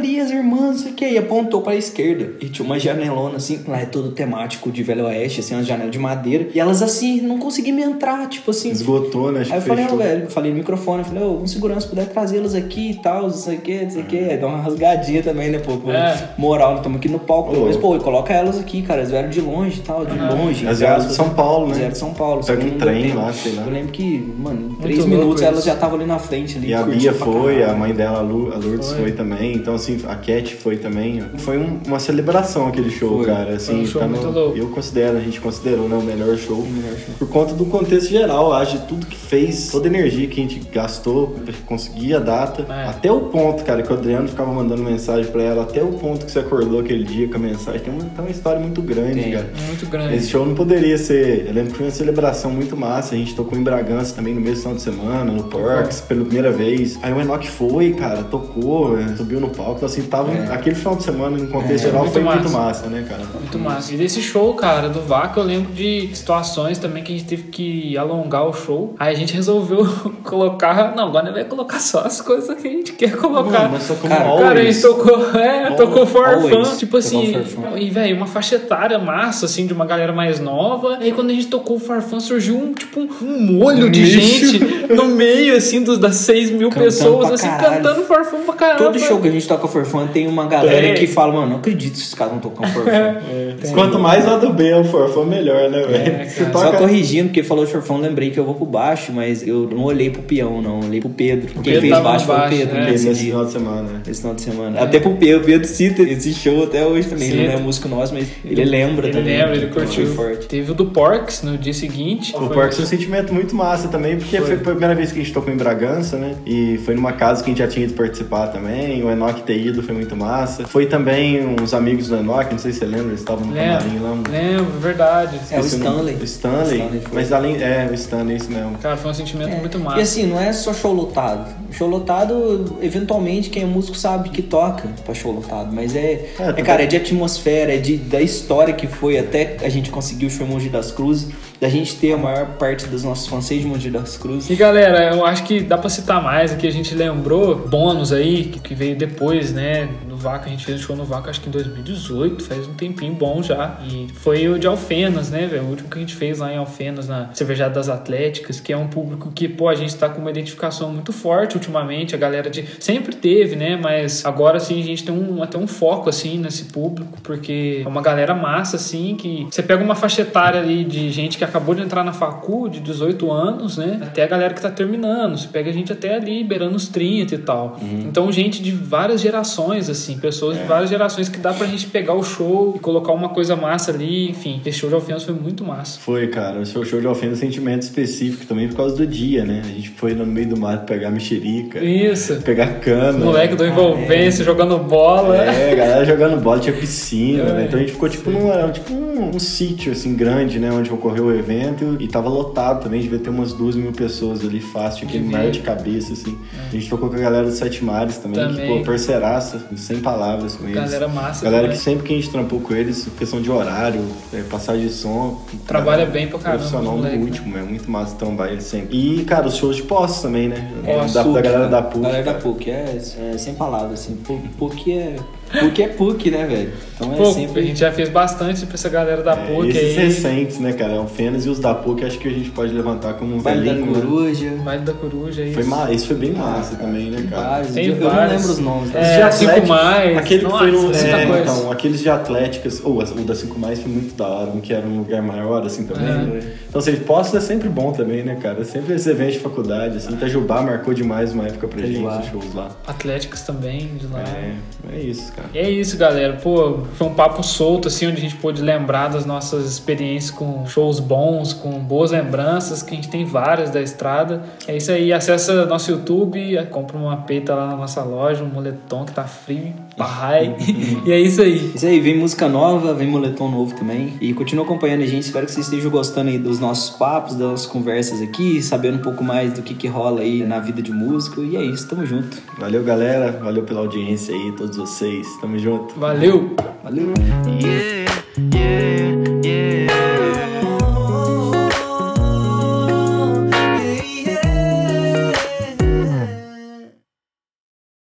[0.00, 1.08] ali, as irmãs, não sei o quê.
[1.10, 2.32] E apontou pra esquerda.
[2.40, 5.90] E tinha uma janelona assim, lá é todo temático de Velho Oeste, assim, uma janela
[5.90, 6.48] de madeira.
[6.54, 8.70] E elas assim, não conseguiam me entrar, tipo assim.
[8.70, 9.40] Esgotou, né?
[9.40, 12.06] Acho Aí eu que falei, ó, velho, falei no microfone, falei, ô, um segurança puder
[12.08, 14.18] trazê-los aqui e tal, não sei o que, não sei o que.
[14.18, 16.30] Aí dá uma rasgadinha também, né, pô, pô É.
[16.38, 17.52] moral, estamos aqui no palco.
[17.54, 17.78] Louco.
[17.78, 20.64] pô, coloca elas aqui, cara, eles vieram de longe e tal, de longe.
[20.64, 21.66] Elas vieram de São Paulo, né?
[21.66, 22.44] Eles vieram de São Paulo.
[22.44, 23.16] Pega um segundo trem tempo.
[23.16, 23.62] lá, sei lá.
[23.64, 26.56] Eu lembro que, mano, três louco minutos elas já estavam ali na frente.
[26.58, 28.98] Ali, E a Bia foi, a mãe dela, a Lourdes, Foi.
[29.02, 29.12] foi.
[29.12, 29.54] também.
[29.54, 31.22] Então, assim, a Cat foi também.
[31.38, 33.26] Foi um- uma celebração aquele show, Foi.
[33.26, 33.54] cara.
[33.54, 34.56] Assim, Foi um show tá muito no- louco.
[34.58, 36.64] Eu considero, a gente considerou, né, o melhor show.
[36.66, 37.14] melhor show.
[37.18, 40.42] Por conta do contexto geral, acho, de tudo que fez, toda a energia que a
[40.42, 42.66] gente gastou pra conseguir a data.
[42.68, 42.88] É.
[42.88, 46.24] Até o ponto, cara, que o Adriano ficava mandando mensagem pra ela, até o ponto
[46.26, 47.80] que você acordou aquele dia com a mensagem.
[47.80, 49.32] Tem uma, tem uma história muito grande, Tem.
[49.32, 49.50] cara.
[49.66, 50.14] Muito grande.
[50.16, 51.46] Esse show não poderia ser.
[51.46, 53.14] Eu lembro que foi uma celebração muito massa.
[53.14, 56.50] A gente tocou em Bragança também no mesmo final de semana, no Porks, pela primeira
[56.50, 56.98] vez.
[57.02, 59.79] Aí o Enoch foi, cara, tocou, é, subiu no palco.
[59.80, 60.30] Então, assim, tava.
[60.30, 60.52] É.
[60.52, 62.58] Aquele final de semana, em contexto É, geral, muito foi muito massa.
[62.58, 63.22] massa, né, cara?
[63.34, 63.94] Muito massa.
[63.94, 67.44] E desse show, cara, do Vaca, eu lembro de situações também que a gente teve
[67.44, 68.94] que alongar o show.
[68.98, 69.86] Aí a gente resolveu
[70.22, 70.94] colocar.
[70.94, 73.60] Não, agora vai colocar só as coisas que a gente quer colocar.
[73.60, 74.42] Mano, mas só como Cara, always.
[74.48, 75.76] Cara, a gente tocou, é, Always.
[75.76, 76.78] tocou forfã, Always.
[76.78, 80.98] tipo assim, Tocou e velho, uma faixa etária massa, assim, de uma galera mais nova.
[81.00, 84.46] E aí quando a gente tocou o farfã, surgiu um, tipo, um molho de nicho.
[84.58, 87.82] gente no meio, assim, dos, das 6 mil Cantando pessoas, assim, caralho.
[87.82, 88.84] cantando farfã pra caramba.
[88.84, 90.94] Todo show que a gente toca forfã, tem uma galera Tem.
[90.94, 92.90] que fala, mano, não acredito que esses caras não tocam forfã.
[93.30, 93.70] É.
[93.72, 95.94] Quanto mais lado B é o forfã, melhor, né, velho?
[95.94, 96.52] É, cara.
[96.52, 96.78] Só toca...
[96.78, 99.84] corrigindo, porque ele falou de forfã, lembrei que eu vou pro baixo, mas eu não
[99.84, 100.80] olhei pro peão, não.
[100.80, 101.48] Eu olhei pro Pedro.
[101.54, 102.90] Quem Pedro fez baixo foi o Pedro né?
[102.90, 103.30] nesse Nesse dia.
[103.32, 103.82] final de semana.
[103.82, 104.00] né?
[104.08, 104.80] Esse final de semana.
[104.80, 107.28] Até pro Pedro, o Pedro cita esse show até hoje também.
[107.28, 107.52] Ele Cita.
[107.52, 109.36] não é músico nosso, mas ele lembra Ele também.
[109.38, 110.06] lembra, ele Foi curtiu.
[110.14, 110.46] forte.
[110.46, 112.34] Teve o do Porks no dia seguinte.
[112.36, 114.54] O Porcs é um sentimento muito massa também, porque foi.
[114.54, 116.34] a primeira vez que a gente tocou em Bragança, né?
[116.46, 119.02] E foi numa casa que a gente já tinha ido participar também.
[119.02, 120.66] O Enoch ter ido foi muito massa.
[120.66, 123.78] Foi também uns amigos do Enoch, não sei se você lembra, eles estavam no Lembro,
[123.78, 124.10] camarim lá.
[124.10, 124.22] Um...
[124.30, 125.40] lembro, verdade.
[125.50, 125.64] É, o.
[125.64, 126.14] Stanley.
[126.16, 126.78] O Stanley.
[126.78, 127.02] Stanley.
[127.12, 127.56] Mas além.
[127.62, 128.78] É, o Stanley, isso mesmo.
[128.78, 130.00] Cara, foi um sentimento muito E massa.
[130.00, 131.48] assim, não é só show lotado.
[131.72, 135.72] Show lotado, eventualmente, quem é músico sabe que toca pra show lotado.
[135.72, 139.18] Mas é, É, é, cara, vai- é de atmosfera, é de, da história que foi
[139.18, 141.28] até a gente conseguir o show em Mogi das Cruzes,
[141.60, 144.48] da gente ter a maior parte dos nossos fãs de Mogi das Cruzes.
[144.48, 146.66] E galera, eu acho que dá pra citar mais aqui.
[146.66, 149.88] A gente lembrou bônus aí, que veio depois, né?
[150.20, 153.14] Vaca, a gente fez o show no Vaca acho que em 2018, faz um tempinho
[153.14, 153.78] bom já.
[153.88, 155.64] E foi o de Alfenas, né, velho?
[155.64, 158.76] O último que a gente fez lá em Alfenas, na Cervejada das Atléticas, que é
[158.76, 162.14] um público que, pô, a gente tá com uma identificação muito forte ultimamente.
[162.14, 162.64] A galera de.
[162.78, 163.76] Sempre teve, né?
[163.76, 167.88] Mas agora sim a gente tem um, até um foco assim nesse público, porque é
[167.88, 171.74] uma galera massa, assim, que você pega uma faixa etária ali de gente que acabou
[171.74, 173.98] de entrar na facul, de 18 anos, né?
[174.02, 175.38] Até a galera que tá terminando.
[175.38, 177.78] Você pega a gente até ali, beirando os 30 e tal.
[177.82, 182.14] Então, gente de várias gerações, assim, pessoas de várias gerações que dá pra gente pegar
[182.14, 184.30] o show e colocar uma coisa massa ali.
[184.30, 185.98] Enfim, esse show de Alfenas foi muito massa.
[186.00, 186.60] Foi, cara.
[186.60, 189.62] O seu show de um sentimento específico também por causa do dia, né?
[189.64, 192.36] A gente foi no meio do mato pegar mexerica, Isso.
[192.42, 193.18] pegar cana.
[193.24, 195.36] Moleque do envolvência, jogando bola.
[195.36, 197.52] É, galera jogando bola, tinha piscina, É.
[197.52, 197.64] né?
[197.66, 200.70] Então a gente ficou tipo num tipo um, um sítio assim grande, né?
[200.70, 204.60] Onde ocorreu o evento e tava lotado também, devia ter umas duas mil pessoas ali
[204.60, 206.36] fácil, aquele mar de cabeça, assim.
[206.68, 208.68] A gente tocou com a galera do Sete Mares também, Também.
[208.68, 210.74] que, pô, parceiraça, sem palavras com eles.
[210.74, 211.44] Galera massa.
[211.44, 211.76] Galera também.
[211.76, 215.42] que sempre que a gente trampou com eles, questão de horário, é, passagem de som.
[215.66, 218.96] Trabalha né, bem pra caramba, Profissional no moleque, último, é muito massa trombar eles sempre.
[218.96, 220.70] E, cara, os shows de posse também, né?
[220.84, 221.68] Posse, da, da PUC, galera cara.
[221.68, 222.02] da PUC.
[222.02, 222.42] Galera da cara.
[222.42, 222.98] PUC, é,
[223.34, 224.16] é sem palavras, assim.
[224.58, 225.16] PUC é.
[225.58, 226.70] PUC é PUC, né, velho?
[226.94, 227.60] Então é Pô, sempre.
[227.60, 230.04] a gente já fez bastante pra essa galera da É, PUC esses aí.
[230.06, 231.00] recentes, né, cara?
[231.00, 233.64] O Fenas e os da PUC, acho que a gente pode levantar como um Vale
[233.66, 234.00] da velhinho, né?
[234.00, 234.50] Coruja.
[234.64, 235.52] Vale da Coruja aí.
[235.54, 235.90] Foi ma...
[235.90, 237.48] Isso foi bem massa também, né, cara?
[237.48, 237.72] Vários.
[237.74, 238.32] Tem eu, eu não vários.
[238.36, 238.94] lembro os nomes.
[238.94, 239.28] É, né?
[239.28, 240.18] Os de cinco Atlético- mais.
[240.18, 240.92] Aquele Nossa, foi no.
[240.94, 242.80] É, então, aqueles de Atléticas.
[242.84, 245.64] Ou o da 5 Mais foi muito da hora, um que era um lugar maior,
[245.66, 246.06] assim também.
[246.36, 246.52] É.
[246.68, 248.62] Então, assim, posse é sempre bom também, né, cara?
[248.64, 250.12] Sempre esse evento de faculdade, assim.
[250.12, 252.20] Itajubá marcou demais uma época pra gente, Itajubá.
[252.20, 252.68] os shows lá.
[252.86, 254.20] Atléticos também, de lá.
[254.22, 254.54] É,
[254.96, 255.39] é isso, cara.
[255.52, 256.38] E é isso, galera.
[256.42, 260.66] Pô, foi um papo solto, assim, onde a gente pôde lembrar das nossas experiências com
[260.66, 264.42] shows bons, com boas lembranças, que a gente tem várias da estrada.
[264.66, 269.04] É isso aí, acessa nosso YouTube, compra uma peita lá na nossa loja, um moletom
[269.04, 270.56] que tá frio, parrai.
[271.04, 271.72] e é isso aí.
[271.74, 274.14] Isso aí, vem música nova, vem moletom novo também.
[274.20, 275.24] E continua acompanhando a gente.
[275.24, 279.02] Espero que vocês estejam gostando aí dos nossos papos, das nossas conversas aqui, sabendo um
[279.02, 281.44] pouco mais do que, que rola aí na vida de músico.
[281.44, 282.38] E é isso, tamo junto.
[282.58, 283.32] Valeu, galera.
[283.32, 285.26] Valeu pela audiência aí, todos vocês.
[285.40, 285.98] Tamo junto.
[286.00, 286.56] Valeu!
[286.82, 287.12] Valeu!
[287.60, 288.06] yeah,
[288.54, 289.19] yeah.